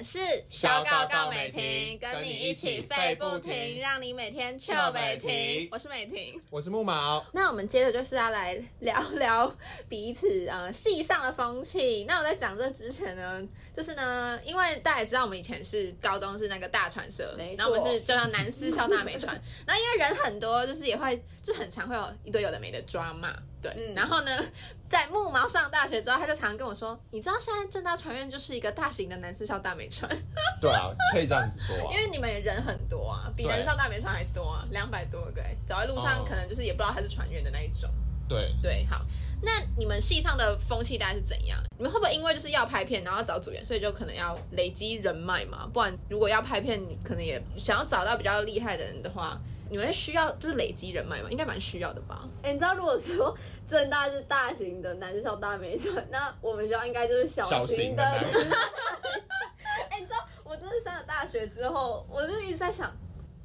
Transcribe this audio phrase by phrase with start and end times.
[0.00, 0.18] 们是
[0.48, 5.68] 小告告美美婷跟你一起起废不停，让你每天糗糗美美婷婷。
[5.70, 6.40] 我是美婷。
[6.48, 9.54] 我是木毛，那我们接着就是要来聊聊
[9.90, 12.04] 彼此呃戏上的风气。
[12.04, 23.70] 那我在讲这之前呢，就是呢，因为大家也知道我们以前是高中是那个大传社然后我们是就叫南私校大美传， 然后因为人很多，就是也会就很常会有一堆有的没的抓嘛，对。
[23.76, 24.30] 嗯然后呢，
[24.88, 30.10] 在木毛上大学之后，他就常常跟我说，你知道现在正大传院就是一个大型的男私校大美传，
[30.60, 31.98] 对啊，可以这样子说啊因。
[31.98, 37.90] 为你们人很多啊，比对南校大美传还多啊，两百多个欸，走在路上哦可能就是也不知道他是传院的那一种。
[38.28, 39.04] 对，对，好，
[39.42, 41.58] 那你们系上的风气大概是怎样？
[41.76, 45.68] 你们会不会因为就是要拍片，然后找组员，所以就可能要累积人脉嘛？
[45.72, 49.36] 不然如果要拍片，你可能也想要找到比较厉害的人的话，
[49.70, 51.28] 你们需要就是累积人脉吗？
[51.30, 52.28] 应该蛮需要的吧？
[52.42, 58.02] 哎、你知道如果说正大是大型的男校大美校，那我们学校应该就是小小型的。
[59.90, 62.92] 哎、你知道我真是上了大学之后，我就一直在想，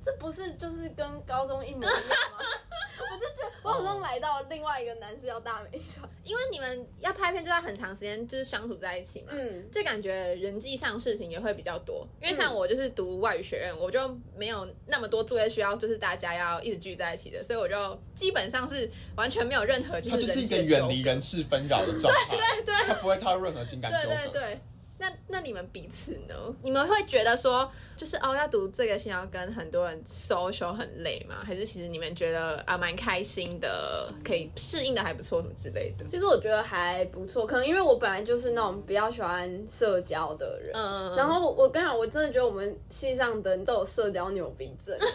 [0.05, 1.91] 这不是就是跟高中一模一样
[2.37, 2.37] 吗？
[3.11, 6.07] 我就觉得我好像来到另外一个男生要大美传。
[6.23, 12.07] 因为你们要拍片就要很长时间就是相处在一起嘛，嗯就感觉人际上事情也会比较多。
[12.21, 24.15] 因为像我就是读外语学院，我就没有那么多作业需要，就是大家要一直聚在一起的，所以我就基本上是完全没有任何就它就是一个远离人事纷扰的状态， 对对对，他不会踏入任何情感对纠葛。
[24.15, 24.61] 对对，
[24.97, 26.35] 那那你们彼此呢？
[26.63, 31.35] 你们会觉得说，就是哦，要读这个先要跟很多人 social 很累吗？
[31.43, 36.05] 还是其实你们觉得啊蛮开心的，可以适应的还不错，什么之类的？
[36.09, 44.97] 其实我觉得还不错，可能因为我本来就是那种比较喜欢社交的人，嗯，然后我我跟你讲，我真的觉得我们系上的人都有社交牛逼症，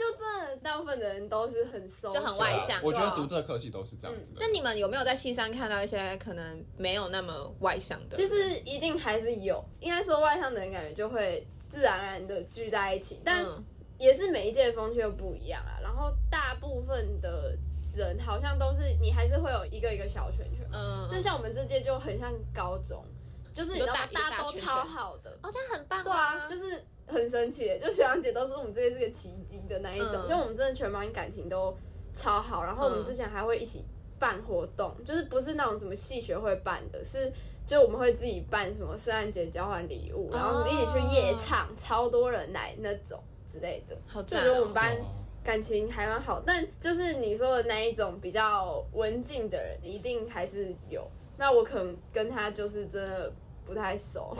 [0.00, 4.48] 就真的大部分的人都是很收，就很外向啊我觉得读这个科系都是这样子的那。
[4.48, 8.16] 你们有没有在戏上看到一些可能没有那么外向的？
[8.16, 13.64] 其实一定还是有，应该说外向的人感觉就会自然而然的聚在一起，但嗯，
[13.98, 15.78] 也是每一届的风气又不一样啦。
[15.82, 17.56] 然后大部分的
[17.94, 23.04] 人好像都是你还是会有一个一个小圈圈，嗯，那像我们这届就很像高中，
[23.64, 30.28] 就是大大家都超好的，哦，这样很棒、对啊，就是很神奇，就学长姐都说我们这个是个奇迹的那一种，嗯。
[30.28, 31.76] 就我们真的全班感情都
[32.14, 33.04] 超好，然后我们嗯。
[33.04, 33.84] 之前还会一起
[34.18, 37.32] 办活动，就是不是那种什么系学会办的，是
[37.66, 44.74] 就我们会自己办什么圣诞节交换礼物，然后一起去夜唱，超多人来那种之类的，好赞、就觉得我们哦。
[44.74, 45.04] 班哦。
[45.42, 51.10] 感情还蛮好，但就是你说的那一种比较文静的人，一定还是有。
[51.38, 53.32] 那我可能跟他就是真的
[53.70, 54.36] 不太熟。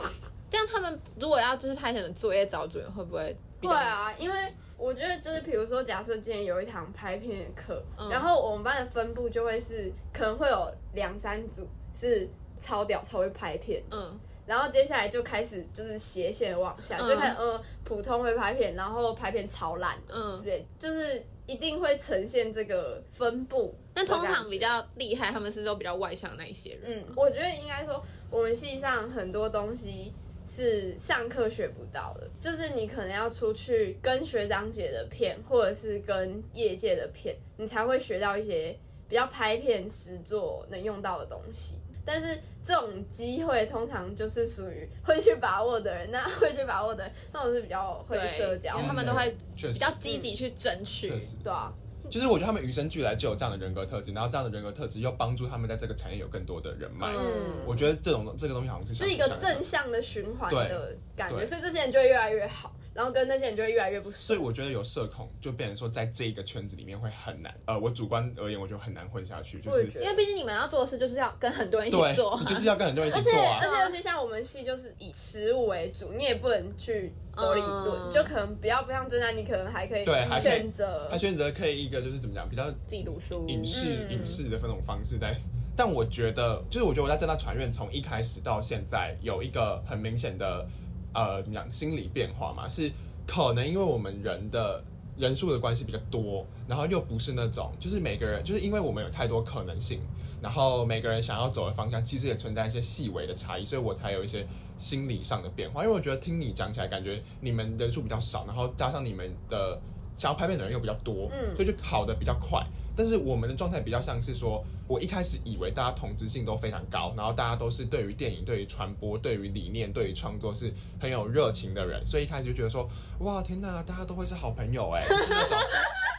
[0.49, 3.33] 这样他们如果要就是拍什么作业找主人，会不会？
[3.61, 4.35] 对啊，因为
[4.77, 12.27] 我觉得就是比如说，假设今天有一堂拍片的课，嗯然后我们班的分布就会是可能会有两三组是
[12.59, 23.73] 超屌超会拍片，嗯，然后接下来就开始就是斜线往下，嗯就开始呃普通会拍片，然后拍片超烂嗯之类，就是一定会呈现这个分布。
[23.93, 26.81] 那通常比较厉害，他们是都比较外向的那一些人。
[26.85, 30.13] 嗯，我觉得应该说，我们系上很多东西
[30.47, 38.75] 是上课学不到的，就是你可能要出去跟学长姐的片，或者是跟业界的片，你才会学到一些
[39.07, 41.75] 比较拍片实作能用到的东西。
[42.03, 51.09] 但是这种机会通常就是属于会去把握的人，那会去把握的人，那我是比较会，社交因为他们都会比较积极去争取。
[51.43, 51.71] 对啊，
[52.11, 57.07] 就是我觉得他们与生俱来就有这样的人格特质，然后这样的人格特质又帮助他们在这个产业有更多的人脉。
[57.15, 64.39] 嗯我觉得这种这个东西好像是是一个正向的循环的感觉，所以这些人就会越来越好，然后跟那些人就会越来越不熟所以。
[64.39, 67.53] 我觉得有社恐，就变成说在这个圈子里面会很难。
[67.65, 73.67] 呃，我主观而言，我就很难混下去，就是因为毕竟你们要做的事就是要跟很多人一起做，，你就是要跟很多人一起做啊而。
[73.69, 83.45] 且尤其像我们系就是以食物为主，你也不能去走理论，嗯就可能不要不像真的，你可能还可以对还可以选择他选择可以一个就是怎么讲，比较自己读书。
[83.47, 85.35] 影视、嗯影视的那种方式在。
[85.73, 90.67] 但我觉得，就是我觉得我在正大传院从一开始到现在有一个很明显的
[91.13, 92.91] 呃怎么讲心理变化嘛，是
[93.25, 94.83] 可能因为我们人的
[95.17, 100.01] 人数的关系比较多，然后又不是那种就是每个人就是因为我们有太多可能性，
[100.41, 104.45] 然后每个人想要走的方向其实也存在一些细微的差异，所以我才有一些
[104.81, 105.83] 心理上的变化。
[105.83, 109.79] 因为我觉得听你讲起来，感觉你们人数比较少，然后加上你们的
[110.17, 112.65] 想要拍片的人又比较多，嗯所以就好的比较快。
[112.93, 122.87] 但是我们的状态比较像是说，我一开始以为大家同质性都非常高，然后大家都是对于电影、对于传播、对于理念、对于创作是很有热情的人，所以一开始就觉得说，
[123.19, 125.57] 哇，天哪，大家都会是好朋友哎， 就是那种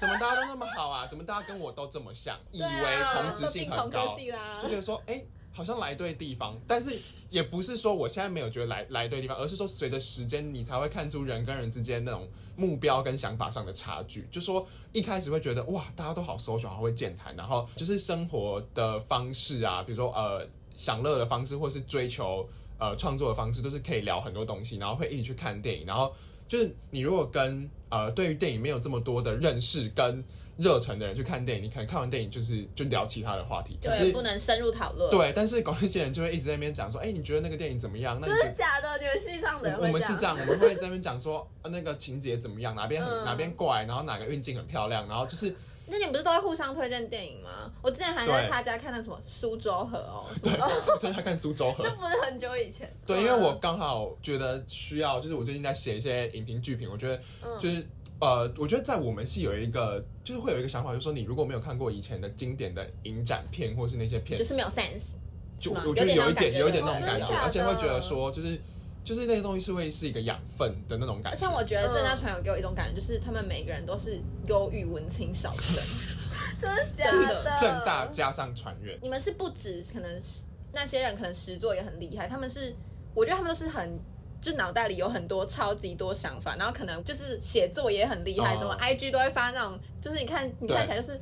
[0.00, 1.06] 怎么大家都那么好啊？
[1.06, 2.36] 怎么大家跟我都这么像？
[2.50, 2.68] 以为
[3.12, 5.22] 同质性很高，啦就觉得说，哎、
[5.52, 12.26] 好像来对地方，但是也不是说我现在没有觉得来来对地方，而是说随着时间，你才会看出人跟人之间那种
[12.56, 14.26] 目标跟想法上的差距。
[14.30, 22.48] 就说一开始会觉得哇，大家都好 social，好会健谈，然后就是生活的方式啊，比如说呃享乐的方式，或是追求
[22.78, 26.14] 呃创作的方式，都是可以聊很多东西，然后会一起去看电影，然后
[26.48, 30.24] 就是你如果跟呃对于电影没有这么多的认识跟
[30.58, 35.10] 热忱的人去看电影，你可能看完电影就是就聊其他的话题，可对，是不能深入讨论。
[35.10, 38.18] 对，但是搞那些人就会一直在那边讲说，哎、你觉得那个电影怎么样？
[38.20, 38.98] 那你真的假的？
[38.98, 45.54] 你们系上的我们是这样，我们会在那边讲说，呃那个情节怎么样，哪边很、嗯哪边怪，然后哪个运镜很漂亮，然后就是
[45.86, 47.72] 那你们不是都会互相推荐电影吗？
[47.80, 50.52] 我之前还在他家看那什么《苏州河》哦，对，
[51.00, 52.90] 对他看苏州河那，不是很久以前。
[53.06, 57.86] 对，因为我刚好觉得需要，就是我最近在写一些影评剧评，我觉得嗯就是。
[58.22, 65.14] 呃，我觉得在我们系有一个，就是会有一个想法，就是说你如果没有看过以前的经典的影展片，或是那些片就，是没有 sense。
[65.58, 68.56] 就我觉得有一点有有一点点那种感觉而且会觉得说，就是
[69.02, 71.36] 就是那些东西是会是一个养分的那种感觉。
[71.36, 75.82] 而且我觉得正大传有给我一种感觉，就是他们每个人都是忧郁文青小生。
[76.62, 77.10] 真的假
[77.42, 77.56] 的？
[77.60, 80.42] 正大加上传院，你们是不止可能是
[80.72, 82.72] 那些人可能实作也很厉害，他们是
[83.14, 83.98] 我觉得他们都是很。
[84.42, 88.58] 就脑袋里有很多超级多想法，然后可能就是写作也很厉害，哦。
[88.58, 91.18] 怎么 IG 都会发那种，就是你看你看起来就是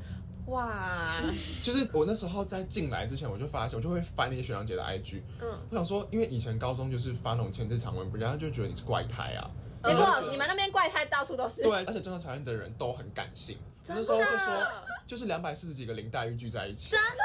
[0.46, 1.22] 哇，
[1.62, 9.48] 就是我那时候在进来之前，我就发现，我就会翻那些学长姐的 IG，嗯，我想说，因为以前高中就是发那种前置长文，人家就觉得你是怪胎啊。
[9.82, 14.66] 结果你们那边怪胎到处都是，对，而且中大传院的人都很感性，那时候就说
[15.06, 17.16] 就是两百四十几个林黛玉聚在一起，真的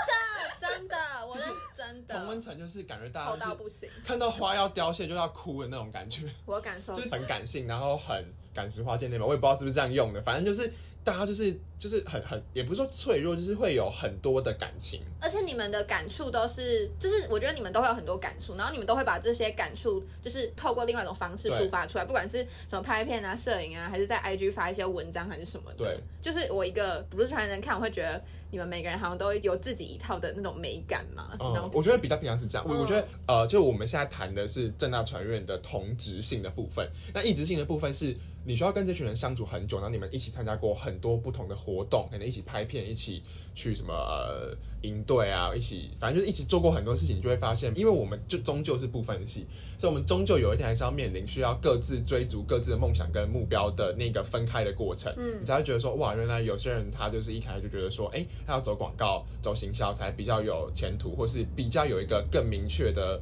[0.62, 0.98] 真的，
[1.28, 2.16] 我是是真的。
[2.16, 7.10] 同温层就是感觉大家就是到不行，看到花要凋谢就要哭的那种感觉，我感受就是。
[7.10, 8.26] 很感性，然后很
[8.56, 10.72] 感时花见那边，我也不知道是不是这样用的，反正就是
[11.04, 15.02] 大家就是就是很很也不是说脆弱，就是会有很多的感情。
[15.22, 22.38] 而且你们的感触都是，就是我觉得你们都会有很多感触，然后你们都会把这些感触，就是透过另外一种方式抒发出来，不管是
[22.70, 25.86] 什么拍片啊、摄影啊，还是在 IG 发一些文章还是什么的。
[25.86, 31.30] 对，就是我一个不是传人看，我会觉得你们每个人好像都有自己一套的那种美感嘛。
[31.38, 32.66] 然后，嗯我觉得比较平常是这样。
[32.68, 43.24] 我嗯我觉得呃，就我们现在谈的是正大传院的同质性的部分，那异质性的部分是你需要跟这群人相处很久，然后你们一起参加过很多不同的活动，可能一起拍片，一起
[43.56, 49.48] 去什么呃营队啊，一起反正就是一起做过很多事情，你就会发现，因为我们就终究是不分系，
[49.80, 55.12] 所以我们终究有一天还是要面临需要各自追逐各自的梦想跟目标的那个分开的过程。
[55.18, 63.20] 嗯你才会觉得说，哇，原来有些人他就是一开始就觉得说，哎、他要走广告、走行销才比较有前途，或是比较有一个更明确的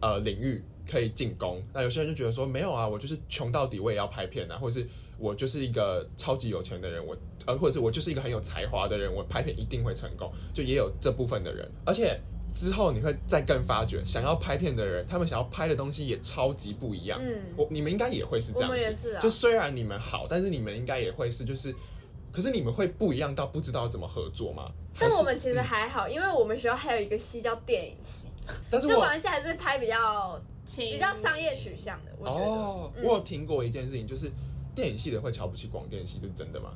[0.00, 1.62] 呃领域可以进攻。
[1.72, 4.86] 那有些人就觉得说，没有啊，我就是穷到底，我也要拍片啊，或者是
[5.18, 12.20] 我就是一个超级有钱的人，我呃，或者是我就是一个很有才华的人，我拍片一定会成功，就也有这部分的人，而且。
[12.54, 17.18] 之后你会再更发觉，想要拍片的人，他们想要拍的东西也超级不一样。
[17.22, 21.74] 嗯我你们应该也会是这样子，我也是啊就虽然你们好，但是你们应该也会是，就是，
[22.30, 24.70] 可是你们会不一样到不知道怎么合作吗？
[24.98, 28.28] 但我们其实还好，因为我们学校还有一个系叫电影系，
[28.70, 32.40] 但是我就我们现在是拍比较比比较商业取向的，我觉得。
[32.40, 34.30] 哦，嗯我有听过一件事情，就是
[34.74, 36.70] 电影系的会瞧不起广电系，这是真的吗？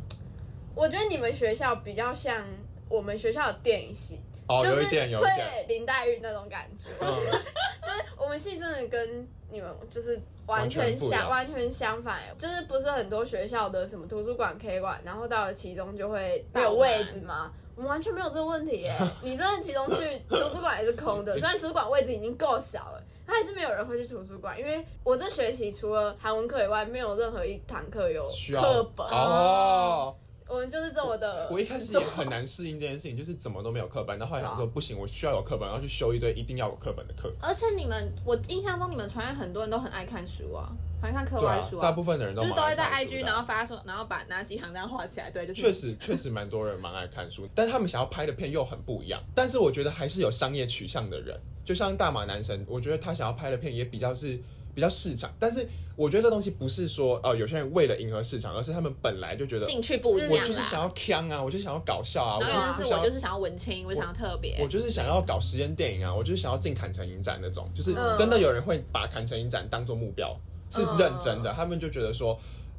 [0.75, 2.45] 我觉得你们学校比较像
[2.89, 6.89] 我们学校的电影系，哦，就是有一点，有一点，会林黛玉那种感觉。
[7.01, 7.07] 嗯，
[7.83, 17.51] 就是我们系真的跟你们就是完全相完全相反，就是不是很多学校的什么图书馆、K 馆，然后到了其中就会没有位置吗？
[17.75, 18.95] 我们完全没有这个问题耶！
[19.23, 24.59] 你真的其中去图书馆也是空的，虽然图书馆位置已经够小了，它还是没有人会去图书馆。
[24.59, 30.15] 因为我这学期除了韩文课以外，没有任何一堂课有课本，哦。
[30.49, 31.49] 我们就是这么的。
[31.51, 37.33] 我一开始也很难适应这件事情，就是怎么都没有课本，然后后来想说不行，我需要有课本，然后去修一堆一定要有课本的课。
[37.43, 40.71] 而且你们，我印象中你们传院很多人都很爱看书啊，
[41.03, 49.21] 很看课外书，大部分的人都就是都会在 IG 然后发说，然后把哪几行这样画起来，对，就是确实，确实蛮多人蛮爱看书，但是他们想要拍的片又很不一样。
[49.35, 54.41] 但是我觉得还是有商业取向的人，就像大马男神，我觉得他想要拍的片也比较是
[54.73, 55.31] 比较市场。
[55.39, 60.39] 但是我觉得这东西不是说呃有些人为了迎合市场，而是他们本来就觉得兴趣不一样我。
[60.47, 70.39] 就是想要腔啊，我就想要搞笑啊，我就是想要是我就是想要文青，我想要特别，我就是想要搞实验电影啊，我就是想要进坎城影展那种，就是嗯真的有人会把坎城影展当做目标，
[70.71, 72.39] 是认真的，他们就觉得说。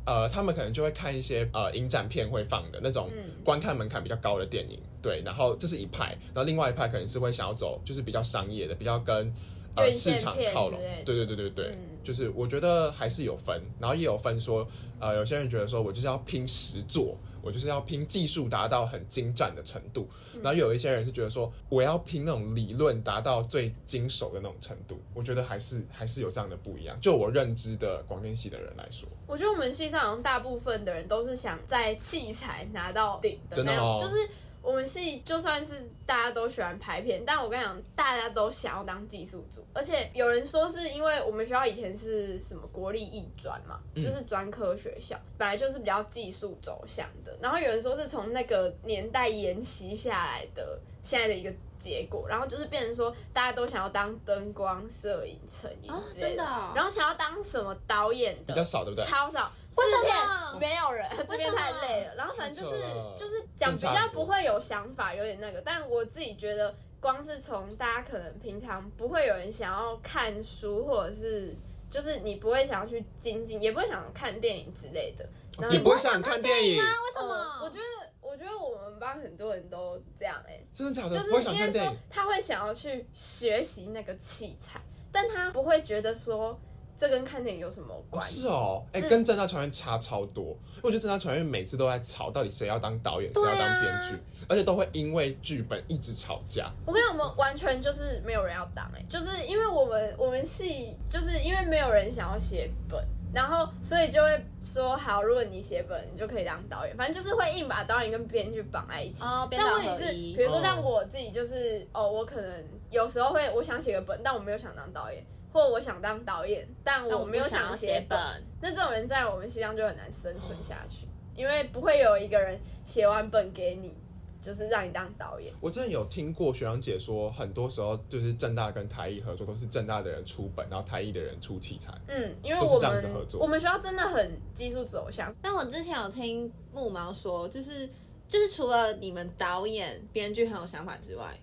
[0.09, 3.11] 呃，他们可能就会看一些呃影展片会放的那种
[3.43, 9.33] 观看门槛比较高的电影，对，然后这是一派，然后另外一派可能是会想要走就是比较商业的，比较跟
[9.73, 10.77] 呃市场靠拢。
[11.05, 14.65] 对对对对对，嗯就是我觉得还是有分，然后也有分说，
[14.99, 24.97] 呃，有些人觉得说我就是要拼实作，我就是要拼技术达到很精湛的程度，嗯然后有一些人是觉得说我要拼那种理论达到最精熟的那种程度。
[25.13, 26.97] 我觉得还是还是有这样的不一样。
[27.01, 34.29] 就我认知的广电系的人来说，我觉得我们系上好像大部分的人都是想在器材拿到顶的那种就是
[34.67, 59.05] 我们系就算是大家都喜欢拍片，但我跟你讲，大家都想要当技术组，而且有人说是因为我们学校以前是什么国立艺专嘛，嗯就是专科学校，本来就是比较技术走向的，然后有人说是从那个年代沿袭下来的现在的一个结果，然后就是变成说大家都想要当灯光、摄影、成音啊之类的，真的哦然后想要当什么导演的比较少，对不对？
[59.05, 59.49] 超少，
[59.83, 62.15] 制么片没有人，这边太累了。
[62.15, 62.81] 然后反正就是
[63.17, 65.61] 就是讲比较不会有想法，有点那个。
[65.61, 71.55] 但我自己觉得，光是从大家可能平常不会有人想要看书，或者是
[71.89, 75.27] 就是你不会想要去精进，也不会想看电影之类的。
[75.59, 76.83] 然后也不会想看电影，吗？
[76.83, 77.33] 为什么？
[77.33, 81.17] 呃我觉得，我觉得我们班很多人都这样哎、真的假的？
[81.17, 81.99] 就是不会想应该说看电影。
[82.09, 84.79] 他会想要去学习那个器材，
[85.11, 86.59] 但他不会觉得说
[86.97, 88.41] 这跟看电影有什么哦关系。
[88.41, 90.45] 是哦，哎、跟正大传院差超多。
[90.45, 94.17] 因为我觉得正大传院每次都在吵，到底谁要当导演，谁啊要当编剧，
[94.49, 96.71] 而且都会因为剧本一直吵架。
[96.85, 109.23] 我跟你讲，我们完全就是没有人要当哎、就是因为我们我们系就是因为没有人想要写本，然后所以就会说好，如果你写本，你就可以当导演，反正就是会硬把导演跟编剧绑在一起。
[109.23, 115.23] 哦，编导但问题是，比如说像哦我自己，就是哦，我可能有时候会我想写个本，但我没有想当导演，
[115.57, 118.15] 或者我想当导演，但但我没有想要写写本。
[118.61, 123.97] 那这种人在我们西藏就很难生存下去，因为不会有一个人写完本给你，
[124.39, 125.51] 就是让你当导演。
[125.59, 131.91] 我真的有听过学长姐说，很多时候就是正大跟台艺合作，都是正大的人出本，然后台艺的人出器材。
[132.07, 137.89] 嗯，因为都是这样我们子合作我们学校真的很技术走向，但我之前有听木毛说，就是
[138.27, 141.35] 就是除了你们导演、编剧很有想法之外，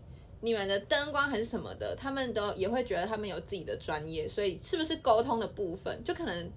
[0.45, 6.51] 你们的灯光还是什么的，他们都也会觉得他们有自己的专业，所以是不是沟通的部分，就可能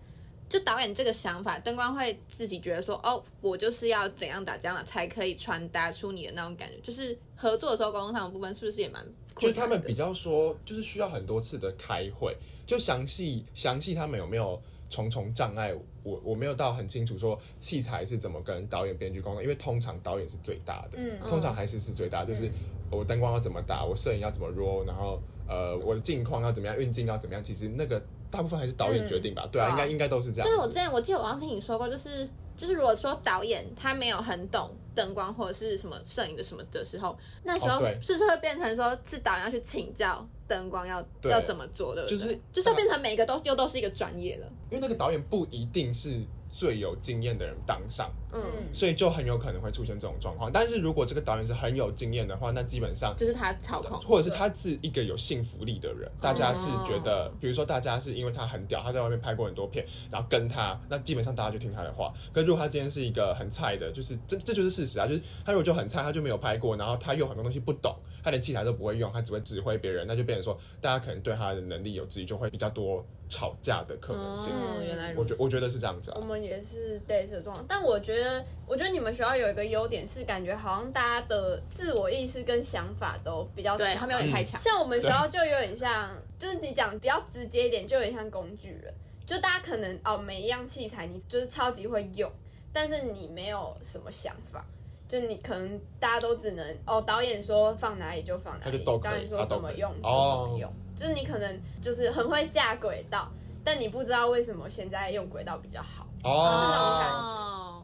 [0.50, 6.76] 就导演这个想法，灯光会自己觉得说，哦，我就是要怎样打怎样打，才可以传达出你的那种感觉。
[6.84, 9.02] 就是合作的时候，沟通上的部分是不是也蛮
[9.40, 9.54] 就是？
[9.54, 15.74] 他们比较说，就是需要很多次的开会，就详细详细他们有没有重重障碍，
[16.08, 22.50] 我我没有到很清楚说器材是怎么跟导演、编剧沟通，因为通常导演是最大的，嗯通常还是是最大，就是
[22.90, 29.70] 我灯光要怎么打，我摄影要怎么 roll，然后呃我的镜框要怎么样，运镜要怎么样，其实那个大部分还是导演决定吧，对啊，对啊。
[29.72, 30.74] 应该应该都是这样但是我之。
[30.74, 44.48] 前我记得我好像听你说过，就是就是如果说导演他没有很懂灯光或者是什么摄影的什么的时候，那时候是不是会变成说是导演要去请教灯光要要怎么做的，就是就是要变成每个都又都是一个专业了。
[44.70, 48.42] 因为那个导演不一定是最有经验的人当上，嗯，
[48.74, 50.52] 所以就很有可能会出现这种状况。
[50.52, 62.14] 但是如果这个导演是很有经验的话，那基本上就是他操控，或者是他是一个有信服力的人，大家是觉得，比如说大家是因为他很屌，他在外面拍过很多片，然后跟他，那基本上大家就听他的话。
[62.34, 74.52] 可如果他今天是一个很菜的，就是这这就是事实啊，就是他如果就很菜，他就没有拍过，然后他又很多东西不懂，他连器材都不会用，他只会指挥别人，那就变成说大家可能对他的能力有质疑，就会比较多吵架的可能性。
[74.54, 75.14] 哦，原来。
[75.16, 78.17] 我觉我觉得是这样子啊我，们也是的状况，但我觉得，
[78.66, 83.88] 我觉得你们学校有一个优点是，感觉好像大家的自我意识跟想法都比较强。
[83.88, 88.94] 对他们有点太强，像我们学校就有点像，就是你讲比较直接一点，就有点像工具人。
[89.26, 92.32] 就大家可能哦，每一样器材你就是超级会用，
[92.72, 94.64] 但是你没有什么想法。
[95.08, 100.74] 就你可能大家都只能哦，导演说放哪里就放哪里导演说怎么用就哦怎么用。
[100.98, 103.32] 就是你可能就是很会架轨道，
[103.64, 106.06] 但你不知道为什么现在用轨道比较好。
[106.24, 107.77] 哦，就是那种感觉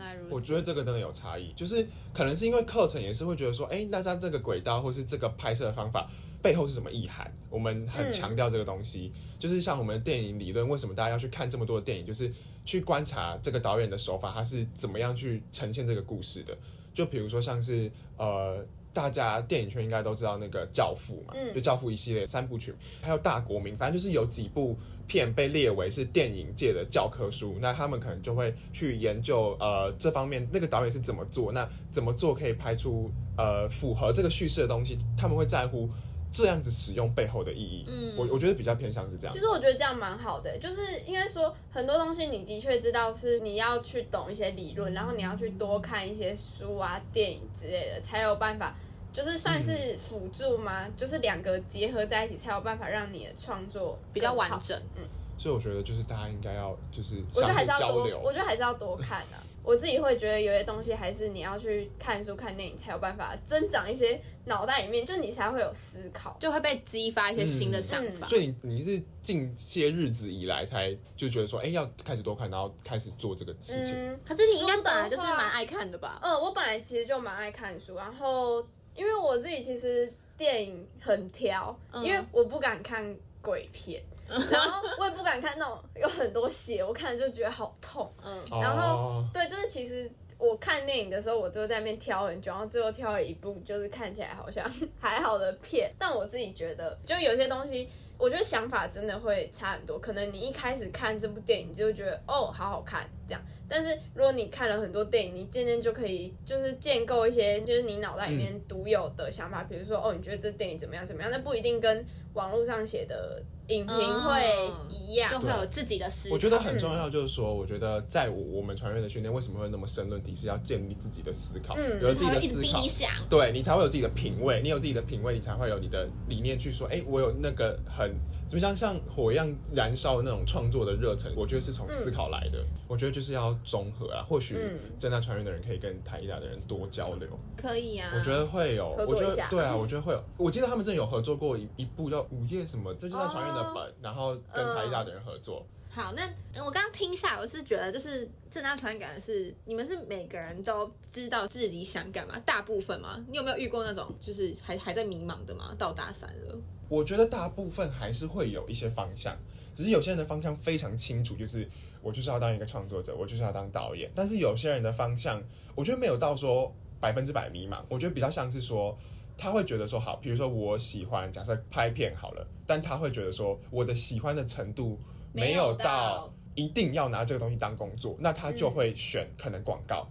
[0.00, 0.34] 来如此。
[0.34, 6.10] 我觉得这个真的有差异，就是可能是因为课程也是会觉得说，哎，那它这个轨道或是这个拍摄的方法
[6.42, 7.32] 背后是什么意涵？
[7.48, 12.32] 我们很嗯强调这个东西，就是像我们的电影理论，为什么大家要去看这么多的电影，就是
[12.64, 16.58] 去观察这个导演的手法，他是怎么样去呈现这个故事的。
[16.92, 18.66] 就比如说像是呃。
[18.92, 21.52] 大家电影圈应该都知道那个《教父》嘛，嗯。
[21.54, 35.88] 就《教父》一系列三部曲，还有《大国民》，反正就是有几部片被列为是电影界的教科书，那他们可能就会去研究呃这方面那个导演是怎么做，那怎么做可以拍出呃符合这个叙事的东西，他们会在乎
[36.32, 37.84] 这样子使用背后的意义。
[37.88, 39.38] 嗯我我觉得比较偏向是这样其。
[39.38, 48.74] 实我觉得这样蛮好的，就是应该说很多东西你的确知道是你要去懂一些理论，然后你要去多看一些书啊、电影之类的，才有办法
[49.12, 50.88] 就是算是辅助吗？
[50.96, 54.50] 就是两个结合在一起，才有办法让你的创作比较完。
[54.60, 54.80] 整。
[54.96, 55.02] 嗯
[55.40, 58.30] 所以我觉得就是大家应该要就是我觉得还是要多，我。
[58.30, 59.40] 觉得还是要多看啊。
[59.62, 66.36] 我自己会觉得有些东西还是你要去看书、看电影才有办法增长一些脑袋里面，就你才会有思考。
[66.40, 68.26] 就会被激发一些新的想法。
[68.26, 73.94] 所以你你是近些日子以来才就觉得说，哎、要开始多看，然后开始做这个事情。
[73.94, 76.18] 嗯，可是你应该本来就是蛮爱看的吧？
[76.22, 84.02] 嗯，我本来其实就蛮爱看书，然后因为我自己其实电影很挑，嗯因为我不敢看鬼片，
[84.50, 88.10] 然后我也不敢看那种有很多血，我看了就觉得好痛。
[88.24, 94.64] 嗯，然后哦对，就是其实我看电影的时候，我就在那边挑很久，然后最后挑了一部就是看起来好像
[95.00, 97.88] 还好的片，但我自己觉得，就有些东西。
[98.20, 116.34] 我觉得想法真的会差很多，可能你一开始看这部电影就会觉得哦好好看这样，但是如果你看了很多电影，你渐渐就可以就是建构一些就是你脑袋里面独有的想法，比如说哦你觉得这电影怎么样怎么样，那不一定跟网络上写的影评会一样，就会有自己的思考。
[116.34, 124.60] 我觉得很重要，就是说，我觉得在我我们传阅的训练为什么会那么深论题，是要建立自己的思考，嗯有自己的思考你，想，对你才会有自己的品味。
[124.62, 128.14] 你有自己的品味，你才会有你的理念去说，哎、我有那个很
[128.50, 132.60] 怎么讲，像火一样燃烧的那种创作的热忱，我觉得是从思考来的。
[132.88, 137.28] 我觉得就是要综合啊，或许嗯正大传院的人可以跟台艺大的人多交流。
[137.56, 138.10] 可以啊。
[138.12, 140.24] 我觉得会有，我觉得对啊，我觉得会有。
[140.36, 145.64] 我记得他们真的有合作过一一部叫《午夜》什么，这就是在传院的本，然后跟台艺大的人合作。
[145.88, 146.22] 好，那
[146.64, 153.24] 我刚刚听下来，我是觉得就是正大传感的是，你们是每个人都知道自己想干嘛，大部分吗？
[153.30, 155.72] 你有没有遇过那种就是还还在迷茫的吗？
[155.78, 156.58] 到大三了，
[156.90, 159.34] 我觉得大部分还是会有一些方向，
[159.74, 161.66] 只是有些人的方向非常清楚，就是
[162.02, 164.10] 我就是要当一个创作者，我就是要当导演。
[164.14, 165.42] 但是有些人的方向，
[165.74, 166.70] 我觉得没有到说
[167.00, 168.94] 百分之百迷茫，我觉得比较像是说。
[169.42, 174.98] 他会觉得说好，比如说我喜欢，假设拍片好了，但他会觉得说我的喜欢的程度
[175.32, 180.06] 没有到一定要拿这个东西当工作，那他就会选可能广告，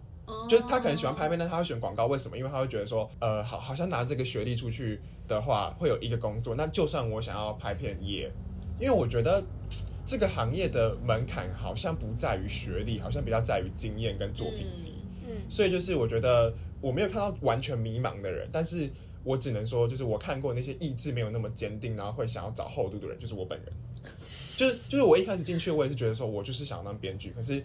[0.50, 2.38] 就是他可能喜欢拍片，但他会选广告，为什么？
[2.38, 6.56] 因为他会觉得说，呃，好，好像拿这个学历出去的话，会有一个工作。
[6.56, 8.32] 那就算我想要拍片也，
[8.80, 9.44] 因为我觉得
[10.06, 14.94] 这个行业的门槛好像不在于学历，好像比较在于经验跟作品集。
[15.28, 18.90] 嗯所以就是我觉得我没有看到完全迷茫的人，但是
[19.24, 23.72] 我只能说，就是我看过那些意志没有那么坚定，然后会想要找厚度的人，就是我本人。
[24.58, 27.64] 就是就是我一开始进去，我也是觉得说我就是想当编剧，可是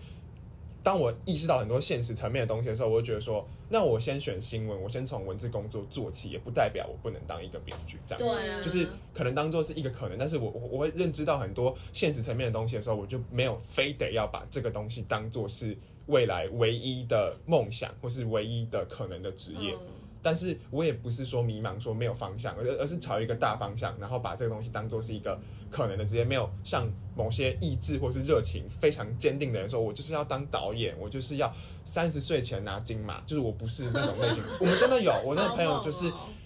[0.84, 8.38] 当我意识到很多现实层面的东西的时候，我就觉得说，那我先选新闻，我先从文字工作做起，也不代表我不能当一个编剧这样子。
[8.38, 15.74] 对啊，就是可能当做是一个可能，但是我我我会认知到很多现实层面的东西的时候，我就没有非得要把这个东西当做是
[16.06, 19.72] 未来唯一的梦想或是唯一的可能的职业。
[19.72, 19.78] 嗯
[20.26, 25.38] 但是我也不是说迷茫，说没有方向，而而是朝一个大方向，然后把这个东西当做是一个
[25.74, 31.52] 可能的职业，没有像某些意志或是热情非常坚定的人说，我就是要当导演，我就是要
[31.84, 34.40] 三十岁前拿金马，就是我不是那种类型。
[34.60, 36.04] 我们真的有，我那个朋友就是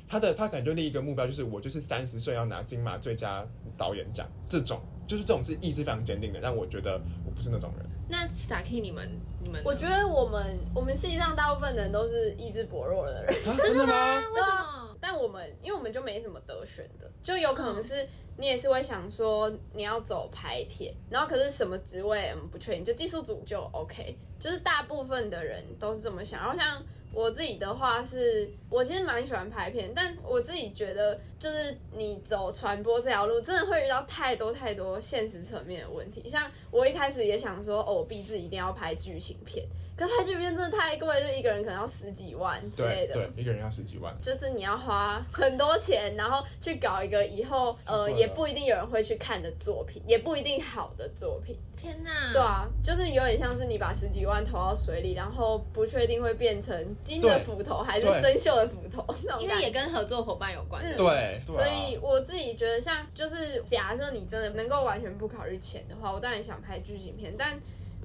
[0.09, 7.87] 他的他可能就立一个目标，就是我就是三十岁要拿金马最佳导演奖，这种就是这种是意志非常坚定的，让我觉得我不是那种人。
[8.11, 9.07] 那 Starkey 你们
[9.43, 13.93] 你们，我觉得我们我们系上大部分的人都是意志薄弱的人，啊、真的吗？
[14.35, 14.88] 为什么？
[15.01, 18.07] 但我们因为我们就没什么得选的，就有可能是
[18.37, 26.41] 你也是会想说你要走拍片，然后可是什么职位我们不确定，就技术组就 OK，就是大部分的人都是这么想。
[26.41, 26.83] 然后像
[27.13, 36.29] 我自己的话是，我其实蛮喜欢拍片，但我自己觉得就是你走传播这条路，真的会遇到太多太多现实层面的问题。
[36.29, 39.67] 像我一开始也想说，哦，我毕志一定要拍剧情片，
[39.99, 43.15] 可拍剧情片真的太贵，就一个人可能要十几万之类的。
[43.15, 44.15] 对对，一个人要十几万。
[44.23, 51.57] 就是你要花很多钱，然后去搞一个以后呃也不一定有人会去看的作品，也不一定好的作品。
[51.77, 52.11] 天哪！
[52.33, 59.69] 对啊，就是有点像是你把十几万投到水里，然后不确定会变成金的斧头还是生锈的斧头 那种因为也。
[59.71, 60.83] 跟合作伙伴有关。
[60.83, 67.57] 嗯对，对啊所以我自己觉得，像就是假设你真的能够完全不考虑钱的话，我当然想拍剧情片，但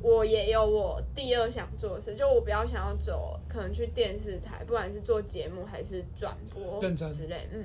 [0.03, 7.09] 我也有我第二想做的事，就我比较想要走可能去电视台，不管是做节目还是转播认真。
[7.09, 7.63] 之类，嗯，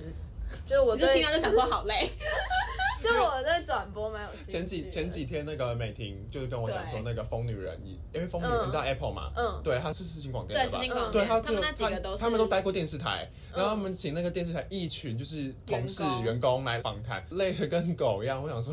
[0.64, 2.09] 就是我就听到就想说好累，
[3.03, 4.53] 就我在转播蛮有兴趣。
[4.53, 7.77] 前几前几天那个美婷就是跟我讲说，那个疯女人，
[8.14, 8.66] 因为疯女人嗯。
[8.68, 9.61] 你知道 Apple 嘛，嗯。
[9.64, 10.72] 对，她是世新广电对，的。
[10.72, 16.24] 吧是新广对，她就电他们那几个都是，他们都待过电视台，然后他们请那个电视台一群就是同事员工。
[16.24, 18.40] 员工来访谈，累得跟狗一样。
[18.40, 18.72] 我想说，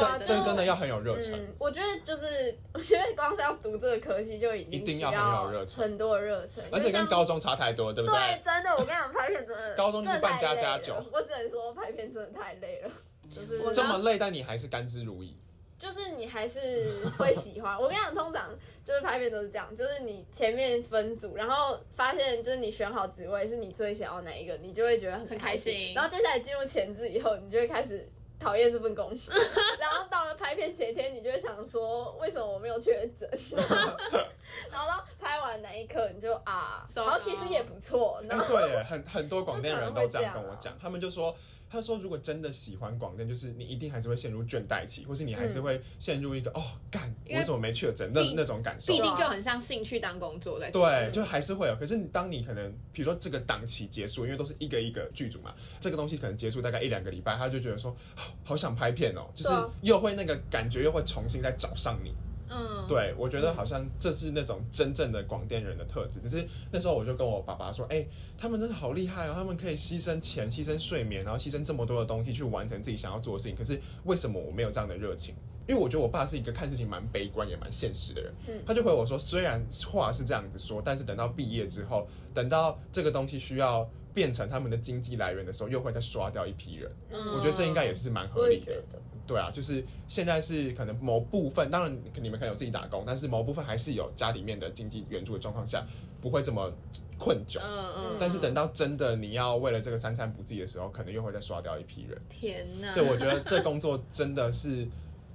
[0.00, 1.32] 对啊，这真的要很有热忱。
[1.34, 8.42] 嗯，我觉得就是， 我觉得光是要读这个科系就已经一定要很有热忱很多的热忱，而且跟高中差太多，对不对对？
[8.44, 12.90] 真的，我跟你讲，拍片真的 高中就是扮家家酒我只能说拍片真的太累了，
[13.34, 15.32] 就是我这么累，但你还是甘之如饴。
[15.76, 17.76] 就是你还是会喜欢。
[17.78, 18.48] 我跟你讲，通常
[18.82, 28.08] 就是拍片都是这样，就是你前面分组，然后发现就是你选好职位是你最想要哪一个，你就会觉得很很开心然后接下来进入前置以后，你就会开始。
[28.38, 29.34] 讨厌这份工作，
[29.80, 33.28] 然后到了拍片前一天，你就会想说，为什么我没有确诊？
[34.70, 38.20] 然后到拍完那一刻，你就啊，然后，其实也不错。
[38.28, 41.34] 然哎，后对，很很多广电人都这样跟我讲，他们就说，
[41.70, 49.00] 他说如果真的喜欢广电，就是你一定还是会陷入倦怠期，或是你还是会陷入一个、哦，干，我为为什么没确诊那那种感受毕。
[49.00, 50.86] 竟就很像兴趣当工作在做。
[50.86, 51.76] 对，就还是会有。
[51.76, 59.50] 可是你当你可能，比如说这个档期结束，因为都是一个一个剧组嘛，这个东西可能结束大概一两个礼拜，他就觉得说，好好想拍片哦，就是
[59.82, 62.14] 又会那个感觉又会重新再找上你。
[62.50, 66.20] 嗯，对，我觉得好像这是那种真正的广电人的特质。
[66.20, 68.06] 只是那时候我就跟我爸爸说，哎、
[68.38, 73.56] 他们真的好厉害哦，他们可以牺牲钱、牺牲睡眠，然后牺牲这么多的东西去完成自己想要做的事情。
[73.56, 75.34] 可是为什么我没有这样的热情？
[75.66, 86.90] 因为我觉得我爸是一个看事情蛮悲观也蛮现实的人，嗯他就回我说，虽然话是这样子说，但是等到毕业之后，等到这个东西需要变成他们的经济来源的时候，又会再刷掉一批人。
[87.10, 88.82] 嗯我觉得这应该也是蛮合理的
[89.26, 95.84] 对啊，就是现在是可能某部分，当然你们可能有自己打工，但是某部分还是有家里面的经济援助的状况下，
[96.20, 96.70] 不会这么
[97.18, 97.58] 困窘。
[97.62, 98.16] 嗯嗯。
[98.20, 102.18] 但是等到真的你要为了这个三餐不济的时候，可能又会再刷掉一批人。
[102.28, 102.92] 天哪！
[102.92, 104.86] 所以我觉得这工作真的是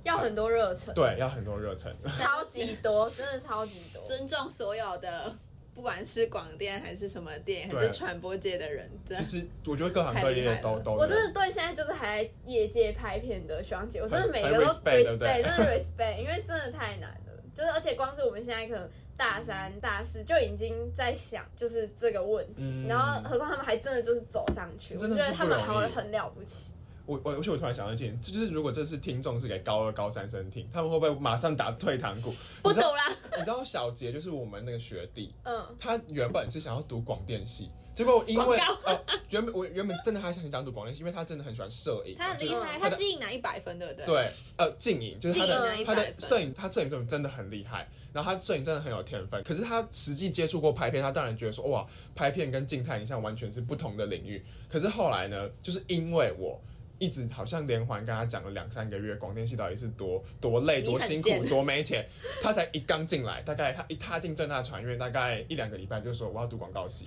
[0.04, 1.92] 要很多热忱，对，要很多热忱。
[2.16, 4.04] 超级多，真的超级多。
[4.06, 5.36] 尊重所有的，
[5.80, 17.44] 不管是广电还是什么电，还是传播界的人，其实我觉得各行各业都都我真的对现在就是还在业界拍片的学长姐，我真的每个都 respect，真的 respect， 因为真的太难了。
[17.56, 22.88] 就是而且光是我们现在可能大三、大四就已经在想就是这个问题，嗯。
[22.90, 26.74] 然后何况他们还真的就是走上去，我真的是觉得他们还很了不起。
[27.10, 32.32] 我我而且我突然想到一件，这就是如果这次听众是给高二、高三生听，他们会不会马上打退堂鼓？
[32.62, 33.04] 不懂啦。
[33.36, 44.06] 你知道小杰就是我们那个学弟，嗯，他原本是想要读广电系，结果因为广呃原本我原本真的还想读广电系，因为他真的很喜欢摄影，他很厉害，他记忆拿一百分，对不对？
[44.06, 47.88] 对呃静影就是他的他的摄影，他摄影真的真的很厉害。
[48.12, 54.44] 然后他摄影真的很有天分，可是他实际接触过拍片，他当然觉得说哇，拍片跟静态影像完全是不同的领域。
[54.68, 56.60] 可是后来呢，就是因为我
[57.00, 62.06] 一直好像连环跟他讲了两三个月，广电系到底是多多累、多辛苦、 多没钱，
[62.44, 67.06] 他才一刚进来，大概他一踏进正大传院，大概一两个礼拜就说我要读广告系。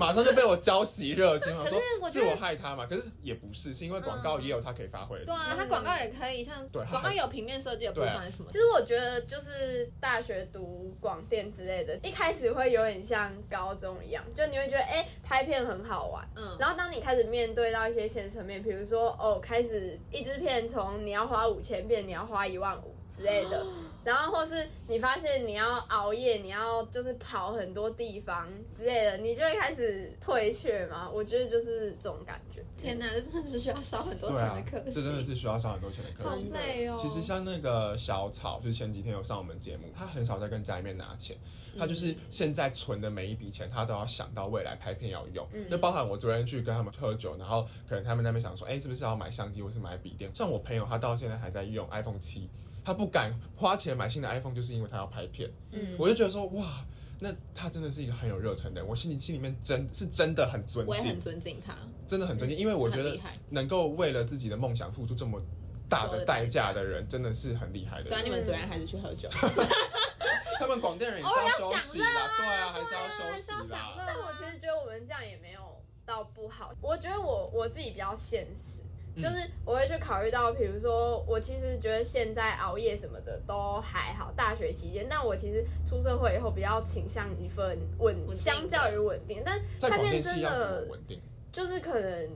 [0.00, 2.86] 马上就被我浇熄热情，我说是我害他嘛？
[2.86, 5.26] 可是也不是，是因为广告也有他可以发挥的。
[5.26, 8.58] 对啊，他广告也可以，像对广告有平面设计的部分什么其？
[8.58, 23.66] 实我觉得就是大学读广电之类的，一开始会有点像高中一样，就你会觉得哎、拍片很好玩，嗯然后当你开始面对到一些现实层面，比如说哦，开始一支片从你要花五千变你要花一万五之类的，
[24.04, 31.08] 然后或是你发现你要熬夜，你要就是跑很多地方之类的，你就会开始退却嘛。
[31.10, 32.62] 我觉得就是这种感觉。
[32.76, 36.48] 天哪，这真的是需要烧很多钱的课，这真的，是需要烧很多钱的课好系。
[36.50, 36.98] 累哦。
[36.98, 41.36] 其实像那个小草，就是前几天有上我们节目，他很少在跟家里面拿钱，
[41.78, 45.46] 他就是现在存的每一笔钱，他都要想到未来拍片要用。
[45.70, 50.30] 就包含我昨天去跟他们喝酒，然后可能他们那边想说，哎、是不是要买相机或是买笔电？
[50.34, 52.48] 像我朋友，他到现在还在用 iPhone 七，
[52.84, 55.50] 他不敢花钱买新的 iPhone，就是因为他要拍片。
[55.72, 56.84] 嗯我就觉得说，哇，
[57.18, 61.74] 那他真的是一个很有热忱的人，我心里心里面真是真的很尊敬我也很，尊敬他，
[62.08, 63.18] 真的很尊敬，因为我觉得
[63.50, 65.40] 能够为了自己的梦想付出这么
[65.88, 68.08] 大的的代代价价的人，真的是很厉害的人。
[68.08, 69.28] 虽然你们昨天还是去喝酒，
[70.58, 74.04] 他们广电人也是要休息啦，对啊，还是要对啊休息还是要享啦。
[74.06, 75.60] 但我其实觉得我们这样也没有
[76.06, 76.72] 到不好。
[76.80, 78.82] 我觉得我我自己比较现实，
[79.16, 89.42] 就是我会去考虑到，比如说我其实觉得现在熬夜什么的都还好，大学期间，但我其实出社会以后比较倾向一份稳，相较于稳定。
[89.44, 91.20] 但在广拍片真的稳定？
[91.52, 92.30] 就是可能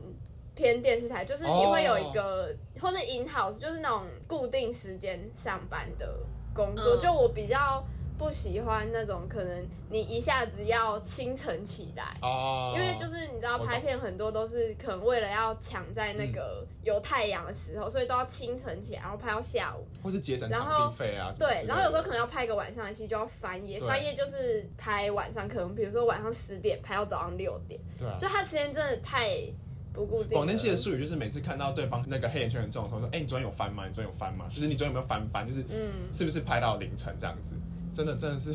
[0.54, 6.20] 偏电视台，就是你会有一个、或者 in house，就是那种固定时间上班的
[6.52, 6.96] 工作。
[6.96, 7.84] 嗯就我比较
[8.16, 12.16] 不喜欢那种可能你一下子要清晨起来。
[12.22, 19.84] 哦，因为就是你知道拍片很多都是可能为了要抢在那个有太阳的时候，所以都要清晨起来，然后拍到下午。
[20.02, 23.80] 或是节省场地费啊，对，然后有时候可能要拍个晚上的戏，就要翻页。
[23.80, 29.28] 翻页就是拍晚上，可能比如说晚上十点拍到早上六点，对啊就，它时间真的太
[29.92, 30.32] 不固定。
[30.32, 33.86] 广电系的术语就是每次看到对方那个黑眼圈很重的时候，说：“哎、你昨天有翻吗？
[33.86, 34.46] 你昨天有翻吗？
[34.48, 35.46] 就是你昨天有没有翻班？
[35.46, 37.54] 就是嗯，是不是拍到凌晨这样子？
[37.94, 38.52] 真的真的是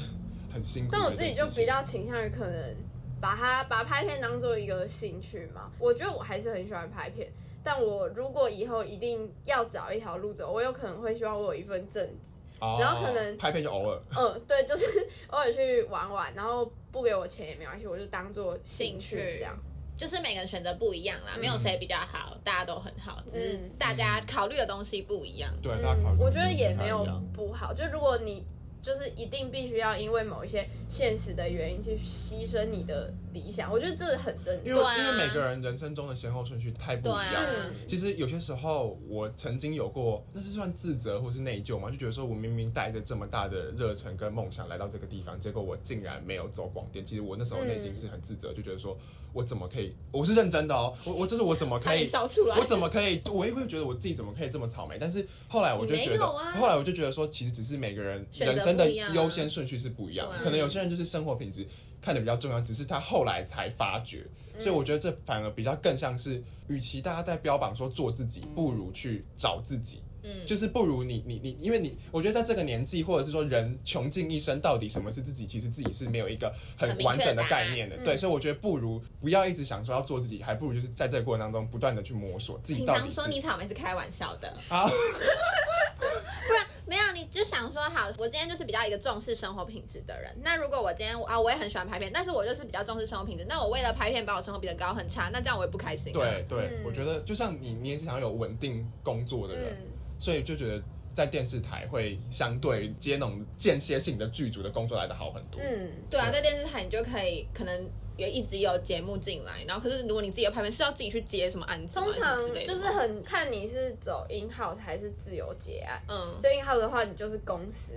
[0.53, 1.09] 很辛苦但我。
[1.11, 2.75] 自己就比较倾向于可能
[3.21, 5.71] 把它把拍片当做一个兴趣嘛。
[5.79, 7.31] 我觉得我还是很喜欢拍片，
[7.63, 12.39] 但我如果以后一定要找一条路走，我有可能会希望我有一份正职。
[12.59, 14.85] 哦然后可能拍片就偶尔，嗯，对，就是
[15.31, 19.57] 偶尔去玩玩，然后不给我钱也没关系，我就当做兴趣这样。
[19.95, 25.49] 就是每个人选择不一样啦，没有谁比较好，大家都很好，只是嗯大家考虑的东西不一样。
[25.61, 27.73] 对，大家考虑、嗯，我觉得也没有不好。
[27.73, 28.45] 就如果你
[28.81, 37.43] 就是一定必须要因为某一些现实的原因去牺牲你的理想，我觉得这很正常因为、因为每个人人生中的先后顺序太不一样。
[37.43, 41.89] 了其实有些时候，我曾经有过，那是算自责或是内疚嘛？
[41.89, 47.03] 就觉得说我明明带着这么大的热忱跟梦想来到这个地方，结果我竟然没有走广电。
[47.03, 48.97] 其实我那时候内心是很自责，就觉得说
[49.33, 49.93] 我怎么可以？
[50.11, 53.19] 我是认真的哦，我 我就是我怎么可以笑出来我怎么可以？
[53.31, 54.97] 我也会觉得我自己怎么可以这么草莓？
[54.99, 59.15] 但是后来我就觉得，后来我就觉得说，其实只是每个人人生的不一样啊。
[59.15, 61.65] 优先顺序是不一样可能有些人就是生活品质
[62.01, 64.25] 看得比较重要，只是他后来才发觉。
[64.57, 70.01] 所以我觉得这反而比较更像是，与其大家在标榜说做自己，不如去找自己。
[70.21, 77.95] 嗯，就是不如你你你，因为你我觉得在这个年纪，或者是说人穷尽一生，到底什么是自己，其实自己是没有一个很完整的概念的。
[78.03, 84.89] 对，所以我觉得不如不要一直想说要做自己，还不如就是在这个过程当中不断的去摸索自己平到底是常说你草莓是开玩笑的，啊，
[85.97, 90.35] 不然没有你就想说好，我今天就是比较一个重视生活品质的人。
[90.43, 96.19] 那如果我今天啊，我也很喜欢拍片，但是我就是比较重视生活品质，那我为了拍片把我生活比的高很差，那这样我也不开心、啊。
[96.19, 105.61] 对对，嗯我觉得就像你，你也是想有稳定工作的人，嗯，所以就觉得在电视台会相对接那种间歇性的剧组的工作来的好很多。
[105.61, 111.95] 嗯，对啊，在电视台你就可以可能也一直有节目进来，然后可是如果你自己要拍片，是要自己去接什么案子？
[111.95, 116.01] 通常就是很看你是走 in house 还是自由结案。
[116.07, 117.93] 嗯，就 in house 的话，你就是公司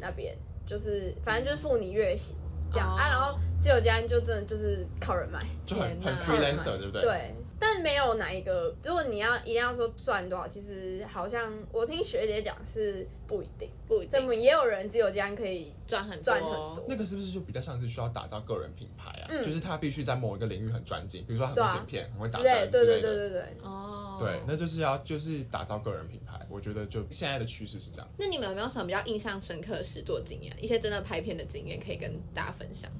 [0.00, 0.34] 那边，
[0.66, 2.34] 就是反正就是付你月薪
[2.72, 5.40] 这样、哦啊，然后自由结案就真的就是靠人脉。
[5.66, 7.02] 就很很 freelancer，对不对？
[7.02, 16.84] 对，但没有哪一个，如果你要一定要说赚多少，其实好像我听学姐讲是不一定，不一定这么也有人自由接案可以赚很赚很多。
[16.86, 19.26] 那个是不是就比较像是需要打造个人品牌啊？
[19.30, 23.08] 嗯就是他必须在某一个领域很专精，比如说很会剪片，很会打之类，对灯之类的。
[23.08, 24.16] 对对对对，哦。
[24.18, 26.40] 对，那就是要就是打造个人品牌。
[26.48, 28.08] 我觉得就现在的趋势是这样。
[28.18, 30.54] 那你们有没有什么比较印象深刻的实作经验？
[30.60, 32.90] 一些真的拍片的经验可以跟大家分享？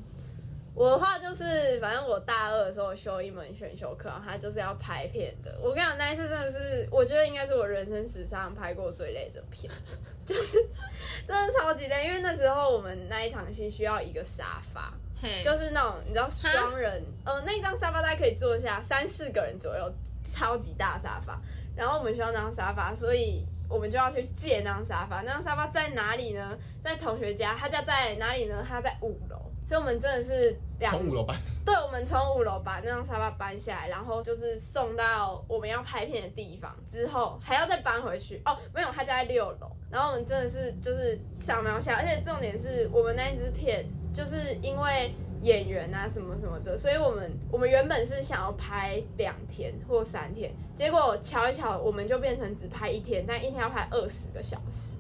[0.77, 5.59] 我的话就是，反正我大二的时候修一门选修课，然后它就是要拍片的。
[5.63, 9.73] 我跟你讲，那一次真的是，我觉得应该是我人生史上拍过最累的片，
[10.27, 10.63] 就是
[11.27, 12.07] 真的超级累。
[12.07, 19.91] 因为那时候我们那一场戏需要一个沙发，嘿，就是那种你知道双人，呃，那张沙发大概可以坐下三四个人左右，
[20.23, 21.41] 超级大沙发。
[21.75, 25.23] 然后我们需要那张沙发，所以我们就要去借那张沙发。
[25.23, 26.59] 那张沙发在哪里呢？
[26.85, 28.63] 在同学家，他家在哪里呢？
[28.69, 29.46] 他在五楼。
[29.67, 38.41] 所以我们真的是两从五楼搬， 对，我们从五楼把那张沙发搬下来，然后就是送到我们要拍片的地方，之后还要再搬回去。
[38.45, 39.69] 哦，没有，他家在六楼。
[39.91, 54.99] 然后我们真的是就是扫描下，而且重点是我们那一支片，就是因为演员啊什么什么的，所以我们我们原本是想要拍两天或三天，结果瞧一瞧，我们就变成只拍一天，但一天要拍二十个小时。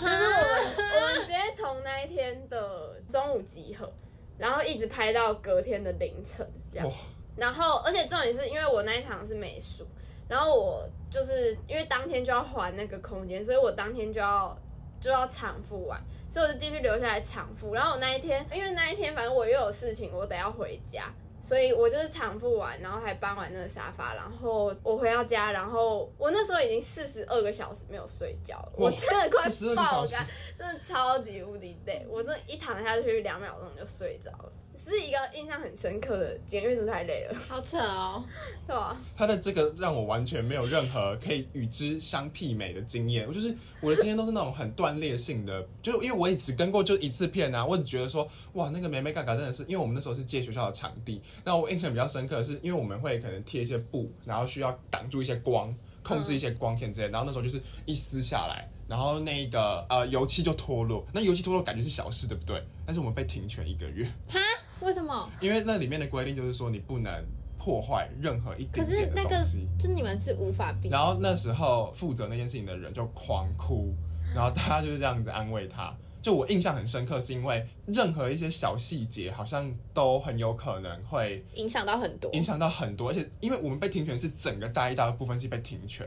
[0.00, 3.92] 就是我们我们直接从那一天的中午集合，
[4.36, 6.90] 然后一直拍到隔天的凌晨这样。
[7.36, 9.86] 然后，而且重点是因为我那一场是美术，
[10.28, 14.58] 然后我就是因为当天就要还那个空间，所以我当天就要
[15.00, 17.74] 就要场付完，所以我就继续留下来场付。
[17.74, 21.12] 然后我那一天，因为那一天反正我又有事情，我得要回家。
[21.40, 30.16] 所以我就是场付完，然后还搬完那个沙发，然后我回到家，然后我那时候已经四十二个小时没有睡觉了，我真的快爆小时。
[30.16, 30.26] 肝，
[30.58, 34.52] 真的超级无敌累，我真的一躺下去两秒钟就睡着了，
[34.88, 38.24] 是一个印象很深刻的经验，因为实在太累了，好扯哦。
[38.66, 38.94] 对吧？
[39.16, 43.26] 他的这个让我完全没有任何可以与之相媲美的经验。
[43.26, 58.68] 我就是我的经验都是那种很断裂性的，就因为我也只跟过就一次片啊，我只觉得说哇，那个梅梅嘎嘎真的是，因为我们那时候是借学校的场地，那我印象比较深刻的是，因为我们会可能贴一些布，然后需要挡住一些光，控制一些光线之类的，然后那时候就是一撕下来。
[58.86, 62.62] 然后那个呃油漆就脱落，那油漆脱落感觉是小事，对不对？
[62.86, 64.40] 但是我们被停权一个月，哈？
[64.80, 65.30] 为什么？
[65.40, 67.12] 因为那里面的规定就是说你不能
[67.58, 69.68] 破坏任何一可点点的是那个东西。
[69.78, 70.88] 就你们是无法避。
[70.88, 73.94] 然后那时候负责那件事情的人就狂哭，
[74.34, 75.94] 然后大家就是这样子安慰他。
[76.20, 86.06] 就我印象很深刻，是因为任何一些小细节好像都很有可能会影响到很多，影响到很多，而且因为我们被停权是整个大一、大二部分是被停权，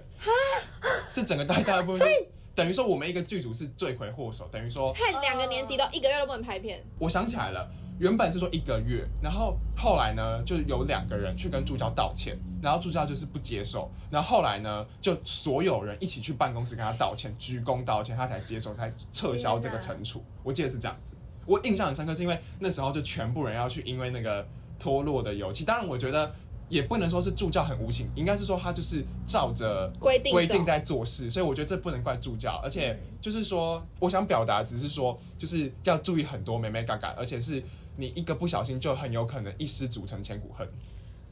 [1.09, 20.25] 是整个大一、大二部分，所以等于说我们一个剧组是罪魁祸首，等于说害两个年级都一个月都不能拍片，我想起来了，原本是说一个月，然后后来呢，就有两个人去跟助教道歉，然后助教就是不接受，然后后来呢，就所有人一起去办公室跟他道歉，鞠躬道歉，他才接受，才撤销这个惩处。
[20.41, 21.13] 我记得是这样子，
[21.45, 24.43] 我印象很深刻，是因为那时候就全部人要去，因为那个
[24.79, 25.63] 脱落的油漆。
[25.63, 26.33] 当然，我觉得
[26.69, 37.61] 也不能说是助教很无情，应该是说他就是照着规定规定在做事，所以我觉得这不能怪助教，而且就是说，我想表达只是说，就是要注意很多美美嘎嘎，而且是
[37.95, 40.67] 你一个不小心就很有可能一失足成千古恨。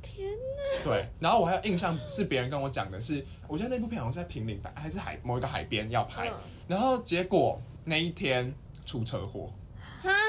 [0.02, 0.30] 天
[0.82, 6.32] 对，然后我还有印象是别人跟我讲的是，我觉得那部片好像是在平岭还是海某一个海边要拍，
[6.70, 8.54] 然后结果那一天
[8.86, 9.52] 出车祸，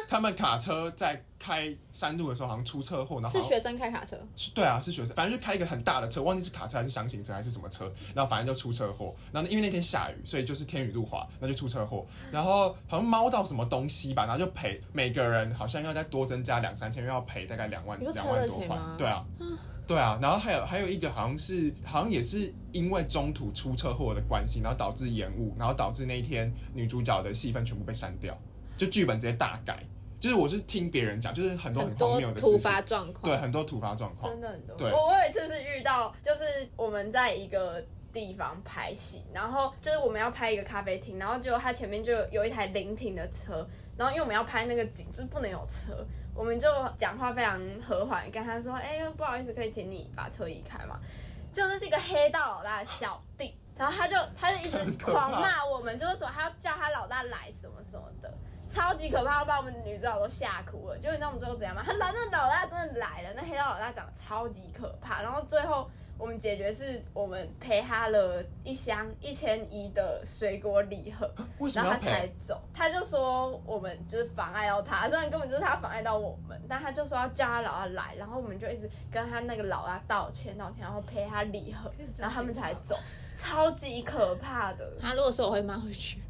[0.08, 9.14] 他们卡车在开山路的时候好像出车祸，然后是学生开卡车，是对啊，是学生，反正就开一个很大的车，忘记是卡车还是箱型车还是什么车，然后反正就出车祸。
[9.32, 12.04] 然后因为那天下雨，所以就是天雨路滑，那就出车祸。
[12.30, 18.76] 然后好像猫到什么东西吧，然后就赔每个人好像要再多增加两三千，因为要赔大概两万两万多块。
[18.98, 19.24] 对啊，
[19.86, 20.18] 对啊。
[20.20, 28.36] 然后还有还有一个好像是好像也是因为中途出车祸的关系，然后导致延误，然后导致那一天女主角的戏份全部被删掉，
[28.80, 29.78] 就剧本直接大改。
[30.18, 34.30] 就是我是听别人讲，就是很多很多谬的事情突发，状况，对，很多突发状况。
[34.32, 34.76] 真的很多。
[34.76, 36.42] 对我我有一次是遇到，就是
[36.76, 43.66] 我们在一个地方拍戏，然后就是我们要拍一个咖啡厅，然后结果它前面就有一台临停的车，
[43.96, 50.98] 然后因为我们要拍那个景，就是不能有车，我们就讲话非常和缓，跟他说：“哎、不好意思，可以请你把车移开吗？”
[51.52, 58.30] 就那是一个黑道老大的小弟，然后他就他就一直 狂骂我们，就是说他要叫他老大来什么什么的。
[58.70, 60.98] 超级可怕，把我们女主角都吓哭了。
[60.98, 61.82] 结果你知道我们最后怎样吗？
[61.84, 65.20] 他男的老大真的来了，那黑道老大长得超级可怕。
[65.22, 71.28] 然后最后我们解决是我们赔他了一箱一千一的水果礼盒，
[71.74, 72.28] 然后他才？
[72.38, 72.62] 走。
[72.72, 82.96] 他就说我们就是妨碍到他，虽然根本就是他妨碍到我们，但他就说要叫他老大来，然后我们就一直跟他那个老大道歉道歉，然后赔他礼盒，然后他们才走。
[83.36, 86.20] 超级可怕的，他如果说我会骂回去，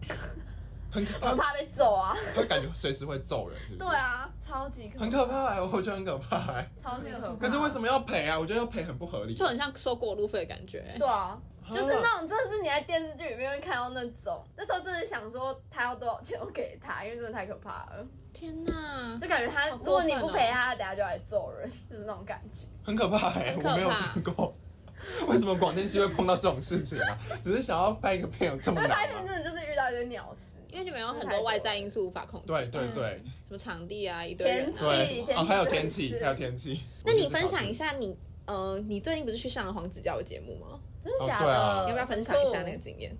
[0.90, 2.16] 很可怕，怕被揍啊！
[2.35, 3.76] 他感觉随时会揍人，是是？
[3.76, 6.68] 对，啊，超级可怕，很可怕哎，我觉得很可怕哎。
[6.83, 7.35] 超级可怕。
[7.35, 8.38] 可是为什么要赔啊？
[8.38, 9.35] 我觉得要赔很不合理。
[9.35, 10.94] 就很像收过路费的感觉。
[10.98, 11.38] 对啊，
[11.70, 22.66] 就是那种，真的是你在电视剧里面会看到那种，那时候真的想说他要多少钱我给他，因为真的太可怕了，天哪，就感觉他、好如果你不赔他，他等下就来揍人，就是那种感觉。
[22.85, 24.57] 很可怕哎，很可怕我没有听过。
[25.28, 27.18] 为什么广电系会碰到这种事情啊？
[27.42, 29.26] 只是想要拍一个片有这么难拍片？
[29.26, 34.96] 真的就是遇到一堆鸟事，因为你们有很多外在因素无法控制，对对对什么场地啊，一堆人天气啊。
[34.96, 36.80] 对，天哦，还有天气，是还有天气。
[37.04, 40.78] 那你分享一下你呃，你最近不是去上了黄子佼的节目吗？
[41.02, 41.44] 真的假的？
[41.44, 43.16] 哦对啊要不要分享一下那个经验？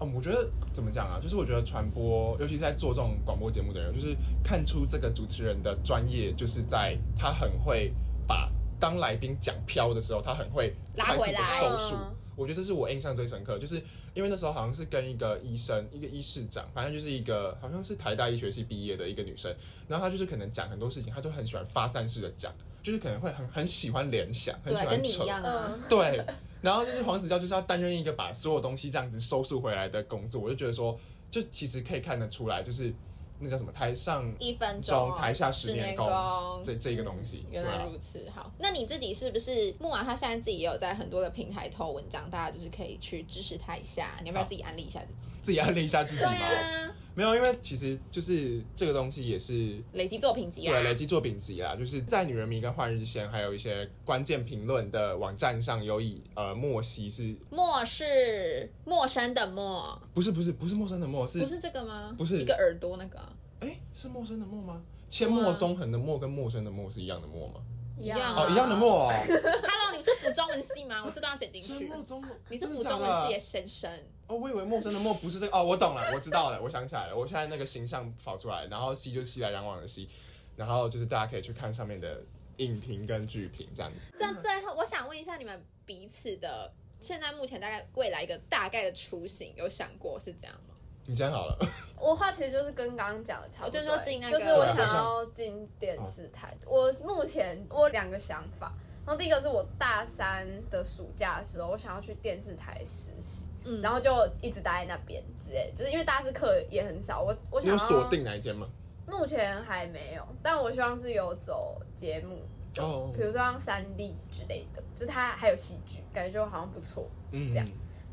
[0.00, 1.20] 嗯，我觉得怎么讲啊？
[1.22, 7.94] 就是我觉得传播，尤其是在做这种广播节目的人，就是看出这个主持人的专业，就是在他很会
[8.26, 8.50] 把
[8.84, 11.94] 当来宾讲飘的时候，他很会快速的收束。
[11.94, 12.14] 嗯。
[12.36, 13.76] 我觉得这是我印象最深刻，就是
[14.12, 19.54] 因为那时候好像是跟一个医生，一个医师长，反正就是一个好像是台大医学系毕业的一个女生，
[19.88, 24.90] 然后她就是可能讲很多事情，她就很喜欢发散式的讲，就是可能会很很喜欢联想，很喜欢扯。
[24.90, 25.72] 跟你一，样啊。
[25.72, 26.26] 嗯，对，
[26.60, 30.98] 然后就是黄子佼就是要担任一个把所有东西这样子收束回来的工作，我就觉得说，
[31.30, 32.92] 就其实可以看得出来，就是
[33.38, 40.04] 那叫什么台上一分钟，台下十十年年功功这这一个东西，原来如此，好，那你自己是不是木马？
[40.04, 44.10] 他现在自己也有在很多的平台投文章，大家就是可以去支持他一下。
[44.22, 45.30] 你要不要自己安利一下自己？
[45.42, 46.30] 自己安利一下自己吗。
[46.30, 62.14] 啊，没有，因为其实就是这个东西也是累积作品集啊，对，累积作品集啊，就是在女人迷跟换日线，还有一些关键评论的网站上有以呃莫西是莫是陌生的陌，不是不是不是陌生的陌是不是这个吗？
[62.16, 63.32] 不是一个耳朵那个啊，
[63.64, 64.82] 哎是陌生的陌吗？
[65.08, 67.62] 阡陌纵横的陌跟陌生的陌是一样的陌吗？
[67.98, 69.12] 一样哦，啊一样的陌哦。
[69.32, 71.02] Hello，你们是服中文系吗？
[71.04, 71.72] 我这段要剪进去。
[71.72, 73.90] 阡陌中你是真服中文的假的系的先生，
[74.26, 80.08] 哦，我以为陌生的陌不是这个哦，我懂了，我知道了，我想起来了，我现在那个形象跑出来，然后西就是熙来攘往的西，
[80.56, 82.22] 然后就是大家可以去看上面的
[82.58, 83.98] 影评跟剧评这样子。
[84.18, 90.73] 那最后我想问一下你们彼此的，现在目前大概未来一个大概的雏形，有想过是这样吗？
[91.06, 91.58] 你先好了，
[92.00, 96.56] 我话其实就是跟刚刚讲的差不多，我就说进那个就是我想要进电视台。
[96.64, 98.72] 我目前我有两个想法，
[99.04, 108.66] 然后第一个是我大三的暑假的时候，我想要去电视台实习，嗯然后就一直待在那边之类，就是因为大四课也很少，我我想锁定哪一间吗？
[109.06, 112.38] 目前还没有，但我希望是有走节目，
[112.78, 117.06] 哦比如说像三 D 之类的，就是它还有戏剧，感觉就好像不错。
[117.30, 117.68] 嗯，这样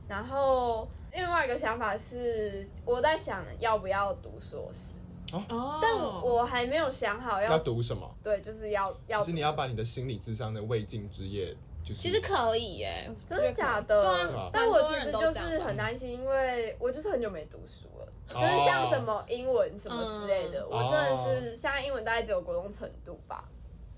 [0.10, 5.00] 然后另外一个想法是，我在想要不要读硕士，
[5.34, 8.10] 哦，但我还没有想好要要读什么？
[8.24, 14.02] 对，就是要要就是你要把你的心理智商的未尽之业，就是其实可以耶，真的假的？
[14.02, 21.16] 对啊但我其实就是很担心，因为我就是很久没读书了，就是像什么英文什么之类的，嗯我真的
[21.50, 23.44] 是现在英文大概只有国中程度吧。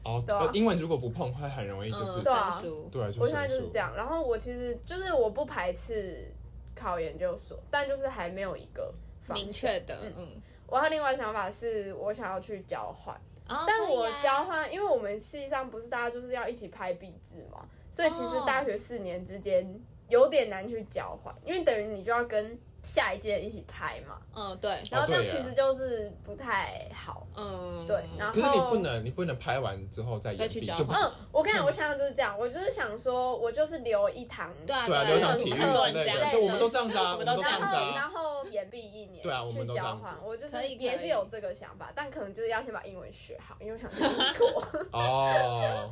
[0.03, 0.39] 哦，对啊。
[0.41, 6.29] 呃英文如果不碰，会很容易就是嗯对啊生疏，对，就我现在就是这样，然后我其实就是我不排斥
[6.75, 8.93] 考研究所，但就是还没有一个
[9.33, 13.15] 明确的，嗯，我还有另外想法是我想要去交换，
[13.49, 27.25] 哦但我交换，因为我们系上不是大家就是要一起拍毕制嘛，所以其实哦大学四年之间有点难去交换，因为等于你就要跟下一届一起拍嘛，嗯，对，然后这样其实就是不太好。
[27.35, 28.03] 嗯，对。
[28.19, 37.93] 然后可是你不能，你不能拍完之后再再去交延毕，就不是换嗯， 我跟你讲，我想想就是这样，我就是想说，我就是留一堂，对啊，对啊，对留场体育很多人这样，之类的，对，我们都这样子啊，我们都这样然后子啊。
[37.95, 38.09] 然。
[38.09, 40.03] 后延毕一年，对啊我们都这样子。
[40.03, 44.63] 换，我就是也是有这个想法，但可能就是要先把英文学好，因为我想去英国。
[44.99, 45.89] 哦，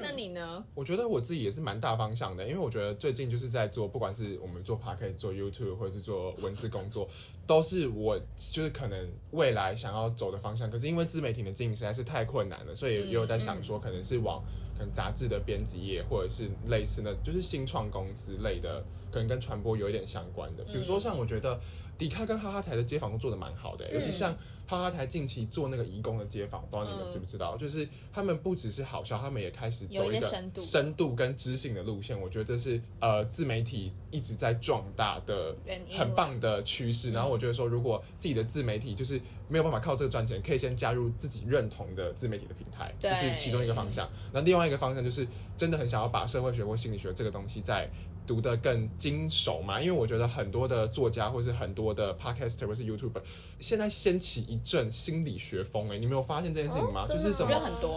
[0.00, 0.64] 那你呢？
[0.74, 7.08] 我觉得我自己也是蛮大方向的，因为我觉得最近就是在做，不管是我们做 podcast、做 YouTube 或者是做文字工作，
[7.46, 10.70] 都是我就是可能未来想要走的方向。
[10.70, 14.42] 可是因为自媒体的经营实在是太困难了，所以也有在想说，可能是往
[14.78, 20.64] 可能杂志的编辑业，或者是类似的，就是新创公司类的，可能跟传播有一点相关的。
[20.64, 21.60] 比如说像我觉得
[22.00, 24.32] 迪卡跟哈哈台的街访都做的蛮好的、尤其像
[24.66, 27.58] 哈哈台近期做那个移工的街访，不知道你们知不知道？
[27.58, 30.26] 就是他们不只是好笑，他们也开始走有一个
[30.58, 32.18] 深度跟知性的路线。
[32.18, 35.54] 我觉得这是呃自媒体一直在壮大的
[35.90, 37.10] 很棒的趋势。
[37.12, 44.08] 然后我觉得说，如果自己的自媒体就是没有办法靠这个赚钱，可以先加入自己认同的自媒体的平台，这是其中一个方向。
[44.32, 47.86] 那另外一个方向就是真的很想要把社会学或心理学这个东西在
[48.26, 53.22] 读得更精熟嘛，因为我觉得很多的作家或是很多的 podcaster 或是 YouTuber
[53.58, 57.04] 现在掀起一阵心理学风，哎，你没有发现这件事情吗？
[57.04, 57.52] 哦就是什么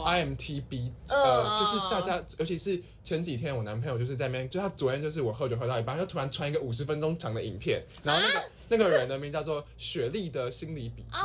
[0.05, 11.17] IMTB，嗯呃，就是大家，尤其是前几天我男朋友就是在那边，就他昨天就是我喝酒喝到一半，他就突然传一个五十分钟长的影片，然后那个、那个人的名叫做雪莉的心理笔记。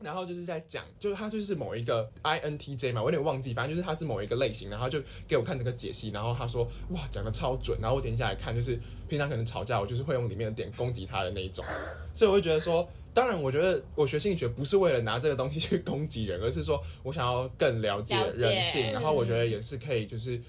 [0.00, 8.78] 然后就是在讲，就是他就是某一个 INTJ 嘛，我有点忘记，反正就是他是某一个类型，然后就给我看这个解析，然后他说哇讲的超准，然后我点下来看，就是
[9.08, 11.64] 平常可能吵架，我就是会用里面的点攻击他的那一种，
[12.12, 20.40] 所以我会觉得说，当然我觉得我学心理学不是为了拿这个东西去攻击人，而是说我想要更了解人性，然后我觉嗯得也是可以就是。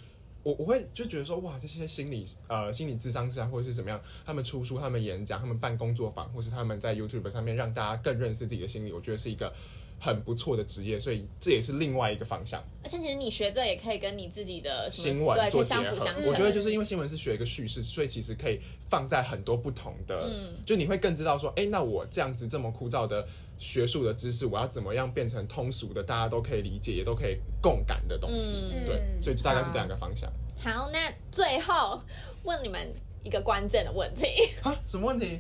[0.45, 9.51] 我我会就觉得说，哇，这些心理呃心理智商师啊，或者是怎么样，他们出书、他们演讲、他们办工作坊，或是他们在 YouTube 上面让大家更认识自己的心理，我觉得是一个
[9.99, 12.63] 很不错的职业，所以这也是另外一个方向。
[12.83, 16.29] 而且其实你学这也可以跟你自己的新闻做相辅相，成。
[16.29, 23.27] 我觉得就是因为新闻是学一个叙事，所以其实可以放在很多不同的，嗯就你会更知道说，哎，那我这样子这么枯燥的
[23.57, 28.55] 学术的知识，我要怎么样变成通俗的，大家都可以理解，也都可以共感的东西。
[28.71, 30.31] 嗯对，嗯所以大概是这两个方向。
[30.57, 31.99] 好，那最后
[32.43, 32.79] 问你们
[33.23, 34.27] 一个关键的问题：
[34.63, 35.39] 啊，什么问题？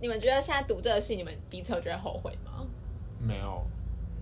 [0.00, 2.66] 你们觉得现在读这个戏，你们彼此有觉得后悔吗？
[3.18, 3.64] 没有，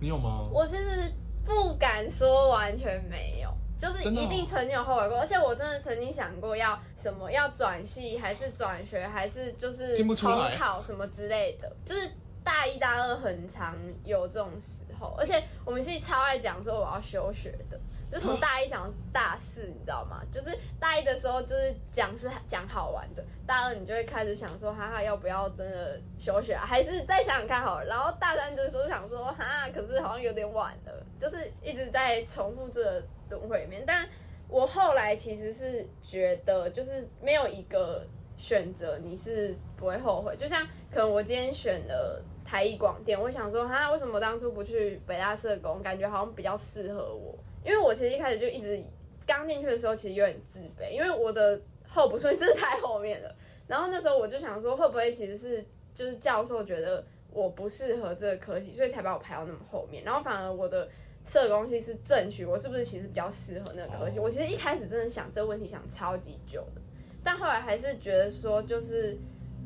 [0.01, 0.49] 你有吗？
[0.51, 1.13] 我其实
[1.45, 12.09] 不敢说完全没有，就是一定曾经有后悔过，而且我真的曾经想过要什么要转系，还是转学，还是就是听不出重来考什么之类的，就是
[12.43, 17.79] 大一大二很常有这种时候，而且我们系超爱讲说我要休学的。
[18.11, 20.21] 就从大一讲到大四，你知道吗？
[20.29, 26.65] 就是大一的时候就是讲是讲好玩的，大二你就会开始想说，哈哈，要不要真的休学啊？
[26.65, 27.85] 还是再想想看好了。
[27.85, 33.81] 然后大三的时候想说，哈，可是好像有点晚了，就是一直在重复这轮回里面。
[33.87, 34.05] 但
[34.49, 38.05] 我后来其实是觉得，就是没有一个
[38.35, 40.35] 选择你是不会后悔。
[40.35, 45.81] 就像可能我今天选了台艺广电，我想说，哈，为什么当初不去北大社工？
[45.81, 47.39] 感觉好像比较适合我。
[47.63, 48.81] 因为我其实一开始就一直
[49.25, 53.35] 刚进去的时候，其实有点自卑，因为我的后不顺序真的太后面了。
[53.67, 60.03] 然后那时候我就想说，会不会其实是就是教授觉得我不适合这个科系，所以才把我排到那么后面。
[60.03, 60.89] 然后反而我的
[61.23, 64.19] 社工系是正取，我是不是其实比较适合那个科系？
[64.19, 66.81] 哦我其实一开始真的想这个问题想超级久的，
[67.23, 69.17] 但后来还是觉得说，就是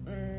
[0.05, 0.34] 嗯，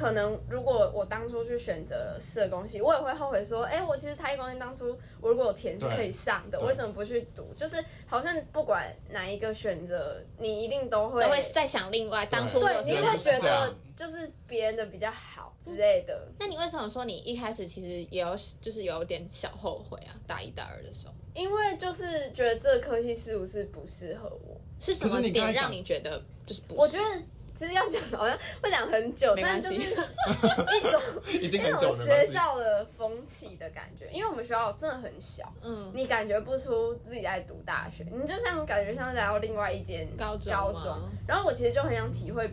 [0.00, 7.52] 可能如果我当初去选择社工系，我也会后悔说，哎、我其实台艺光电当初我如果有填是可以上的，为什么不去读？
[7.54, 16.26] 就是好像不管哪一个选择，你一定都会都会再想另外当初如对你会觉得就是别人的比较好之类的。
[16.38, 20.16] 那你为什么说你一开始其实也有就是有点小后悔啊？
[20.26, 24.58] 大一大二的时候因为就是觉得这个科系是不是不适合我？
[24.80, 26.80] 是什么点让你觉得就是不是？
[26.80, 27.22] 我觉得
[27.54, 31.00] 其实要讲好像会讲很久，但就是 一种
[31.42, 32.26] 已经一很久种学。
[32.26, 40.96] 校的风气的感觉，因为我们学校真的很小，嗯，你感觉不出自己在读大学，你就像感觉像来到另外一间高中高中。
[41.26, 42.48] 然后我其实就很想体会，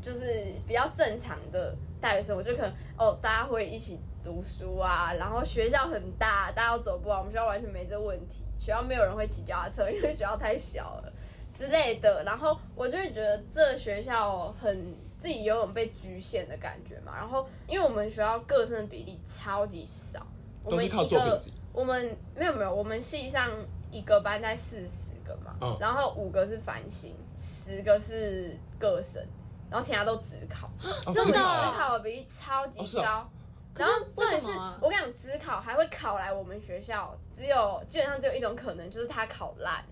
[0.00, 11.12] 就是比较正常的大学生活，就可能哦，大家会一起读书啊，然后学校很大，大家都走不完，我们学校完全没这问题，学校没有人会骑脚踏车，因为学校太小了
[11.54, 12.24] 之类的。
[12.24, 14.94] 然后我就会觉得这学校很。
[15.22, 20.26] 自己有种被局限的感觉嘛，然后因为我们学校个生的比例超级少，
[20.64, 21.40] 我们一个，
[21.72, 23.48] 我们没有没有，我们系上
[23.92, 29.24] 一个班在四十个嘛，嗯然后五个是繁星，十个是个生，
[29.70, 30.66] 然后其他都只考，
[31.06, 33.30] 哦这种只真的只考的比例超级高。
[33.72, 39.84] 可是然后重点是为什么啊，我跟你讲，只考还会考来我们学校，只有基本上只有一种可能，就是他考烂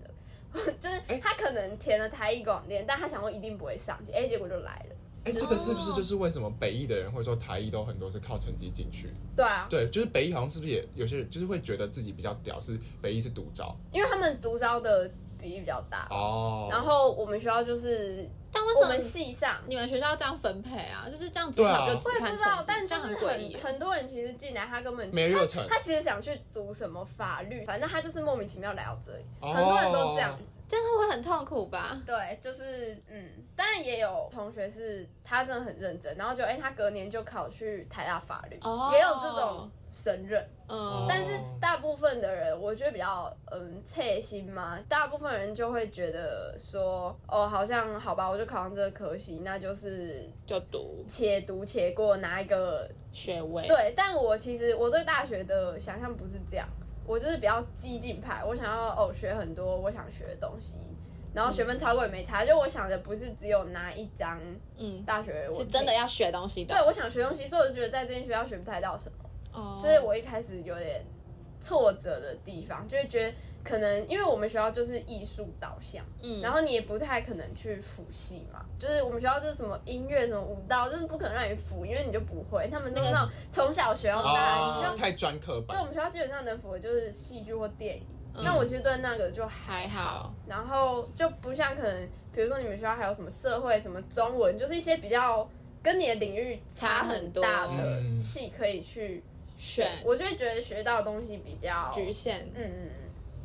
[0.79, 4.95] 就是哎他可能填了台艺广电，但他想说一定不会上，哎，结果就来了。
[5.23, 9.09] 哎，这个是不是就是为什么北艺的人会说台艺都很多是靠成绩进去？
[9.35, 15.07] 对啊，对，就是北艺好像是不是也有些人就是会觉得自己比较屌，是北艺是独招因为他们独招的
[15.39, 16.67] 比例比较大，哦。
[16.71, 18.27] 然后我们学校就是
[18.61, 21.07] 但为我们什么系上你们学校这样分配啊？
[21.09, 23.63] 就是这样子对啊考就只我也不知道，看成绩，但这样很是诡异很。
[23.63, 30.50] 很多人其实进来，他根本没热忱他，他其实想去读什么法律，反正他就是莫名其妙来到这里，哦很多人都这样子。
[30.71, 32.01] 这样会很痛苦吧？
[32.05, 40.41] 对，就是嗯，当然也有同学是他真的很认真，然后就哎、他隔年就考去台大法律，哦也有这种神人。
[40.69, 56.65] 嗯，但是大部分的人，我觉得比较嗯切心嘛，大部分人就会觉得说，哦，好像好吧，我就考上这个科系，那就是就读且读且过，拿一个学位。，对，但我其实我对大学的想象不是这样，
[57.05, 60.75] 我就是比较激进派，我想要哦学很多我想学的东西，
[61.33, 64.39] 然后学分超过也没差，就我想的不是只有拿一张
[64.77, 65.93] 嗯，大学我是真的。
[65.93, 66.75] 要学东西的。
[66.75, 71.03] 对，我想学东西，所以我就觉得在这间学校学不太到什么，哦，就、是我一开始有点
[71.59, 73.33] 挫折的地方，就会觉得
[73.63, 82.67] 可能因为我们学校就是艺术导向，嗯，然后你也不太可能去辅系嘛，就是我们学校就是什么音乐、什么舞蹈，就是不可能让你辅，因为你就不会。
[82.71, 85.85] 他们都是那种从小学到大，你就哦，太专科吧对我。
[85.85, 88.03] 们学校基本上能辅的就是戏剧或电影。
[88.33, 90.33] 嗯那我其实对那个就还好。
[90.47, 95.45] 然后就不像可能，比如说你们学校还有什么社会、什么中文，就是一些比较
[95.83, 99.21] 跟你的领域差很大的嗯系可以去
[99.57, 102.49] 选我就会觉得学到的东西比较局限。
[102.55, 103.00] 嗯嗯嗯，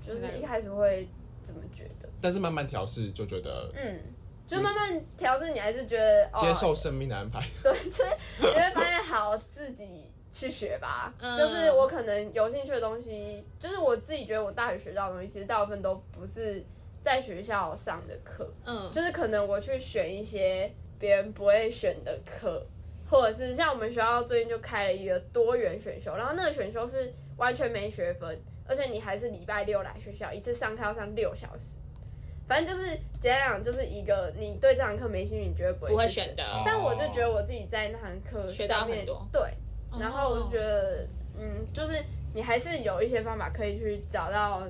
[0.06, 1.08] 就是一开始会
[1.42, 4.00] 怎么觉得，但是慢慢调试，就觉得嗯，
[4.46, 7.40] 就慢慢调试，你还是觉得哦接受生命的安排。
[7.62, 8.04] 对，就是
[8.40, 11.12] 你会发现好自己去学吧。
[11.18, 16.64] 嗯 就是我可能有兴趣的东西，就是我自己觉得我大学学到的东西，其实大部分都不是
[17.02, 22.64] 在学校上的课，嗯，就是可能我去选一些别人不会选的课，
[23.08, 28.38] 或者是像我们学校最近就开了一个多元选修，然后那个选修是完全没学分，
[28.68, 31.76] 而且你还是礼拜六来学校，一次上课要上六小时。
[32.48, 32.90] 反正就是
[33.20, 36.44] 简单讲，就是一个你对这堂课没兴趣，你绝对不会去不会选的。
[36.64, 39.42] 但我就觉得我自己在那堂课学到上面很多对，
[39.98, 41.08] 然后我就觉得得，
[41.38, 42.00] 嗯，就是
[42.32, 44.62] 你还是有一些方法可以去找到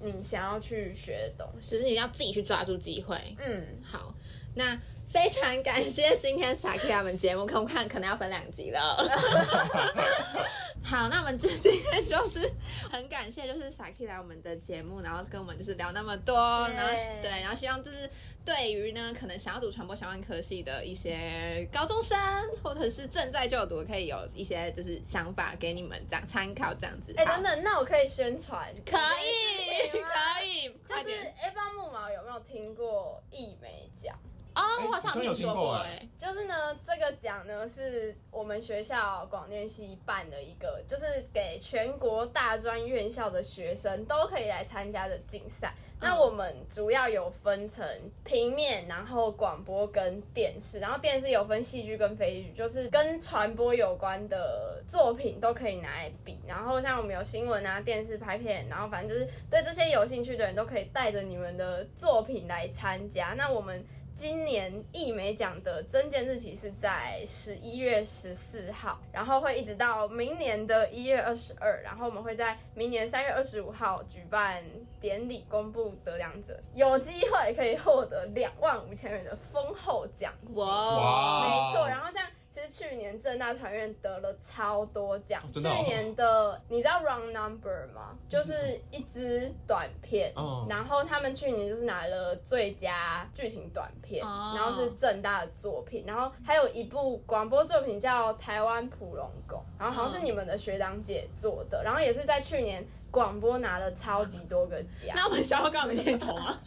[0.00, 1.70] 你想要去学的东西。
[1.70, 3.16] 只是你要自己去抓住机会。
[3.38, 4.14] 嗯，好，
[4.54, 4.78] 那
[5.08, 8.80] 非常感谢今天 Saki 他们节目，看不看可能要分两集了。
[10.84, 12.50] 好，那我们这今天就是
[12.90, 18.08] 很感谢，就是 Saki 来我们的节目，然后跟我们就是聊那么多然后对，然后希望就是
[18.44, 22.16] 对于呢可能想要读传播相关科系的一些高中生，
[22.62, 27.12] 或者是正在就读，可以有一些就是想法给你们这样参考，这样子。
[27.16, 34.16] 哎、好等等，那我可以宣传，可以，可以，就是快点哎，不知道木毛有没有听过艺美奖？
[34.58, 45.72] 哦，我好像有听说过哎哎，就是呢，这个奖呢是我们学校广电系办的一个，就是给全国大专院校的学生都可以来参加的竞赛。
[46.00, 47.84] 那我们主要有分成
[48.24, 56.38] 平面，然后广播跟电视，然后电视有分戏剧跟非戏剧，就是跟传播有关的作品都可以拿来比。
[56.46, 63.34] 然后像我们有新闻啊、电视拍片，然后反正就是对这些有兴趣的人都可以带着你们的作品来参加。
[63.36, 63.84] 那我们。
[64.18, 74.60] 今年艺美奖的征件日期是在十一月十四号，然后会一直到明年的一月二十二，然后我们会在明年三月二十五号举办
[75.00, 80.56] 典礼，公布得奖者，有机会可以获得两万五千元的丰厚奖金。
[80.56, 82.20] 哇，哇没错，然后像
[82.58, 88.16] 其实去年正大传院得了超多奖，去年的你知道 Round Number 吗？
[88.28, 105.14] 就是一支短片，哦然后他们去年就是拿了最佳剧情短片，哦然后是正大的作品，然后还有一部广播作品叫《台湾普龙狗》，然后好像是你们的学长姐做的，然后也是在去年广播拿了超级多个奖。
[105.16, 106.60] 那我们想要告没念头啊？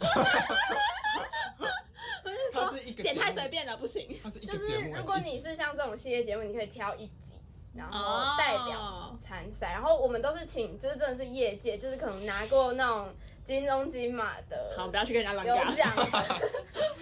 [2.22, 4.08] 不是它说是一个剪太节目随便了，不行。
[4.22, 7.34] 它是一就是节目，如果你是像这种系列节目，你可以挑一集，
[7.74, 9.72] 然哦后代表参赛。
[9.72, 13.12] 然后我们都是请，就是真的是业界，就是可能拿过那种
[13.44, 15.76] 金钟金马的好，不要去跟人家乱有讲。
[15.76, 16.02] 奖的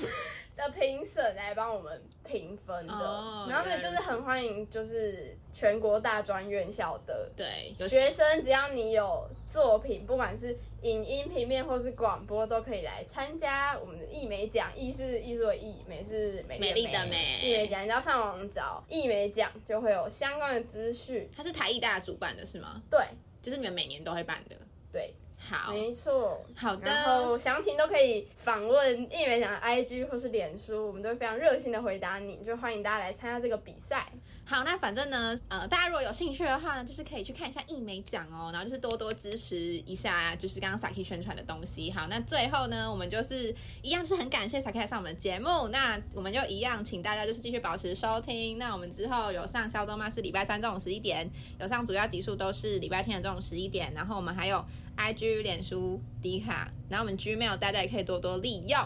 [0.60, 2.92] 的评审来帮我们评分的。
[2.92, 14.70] 哦然后所以就是很欢迎，就是全国大专院校的对，学生，只要你有作品，不管是影音、平面或是广播，都可以来参加我们的艺美奖。
[14.76, 21.28] 艺是艺术的艺，美是美美丽的美艺美奖，你只要上网找艺美奖，就会有相关的资讯。
[21.34, 22.82] 它是台艺大主办的是吗？
[22.90, 23.00] 对
[23.42, 24.56] 就是你们每年都会办的。
[24.92, 25.14] 对，
[25.48, 26.44] 好，没错。
[26.54, 34.06] 好的然后详情都可以访问艺美奖的 IG 或是脸书，我们都会非常热心的回答你，就欢迎大家来参加这个比赛。
[34.44, 41.90] 好，那反正呢，呃，大家如果有兴趣的话呢，就是可以去看一下艺美奖哦，然后就是多多支持一下，就是刚刚 Saki 宣传的东西。
[41.92, 48.58] 好，那最后呢，我们就是一样，是很感谢 Saki 上我们的节目，那我们就一样，请大家就是继续保持收听。
[48.58, 51.30] 那我们之后有上肖周吗是礼拜三中午十一点，
[51.60, 54.64] 有上主要集数都是礼拜天的中午十一点，然后我们还有
[55.00, 58.78] IG、脸书、迪卡，然后我们 Gmail 大家也可以多多利用，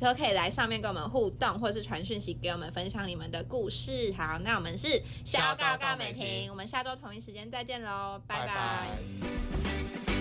[0.00, 4.12] 都可以来上面跟我们互动，或者是传讯息给我们分享你们的故事。
[4.16, 10.11] 好，那我们是小告告美婷，我们下周同一时间再见喽，拜拜拜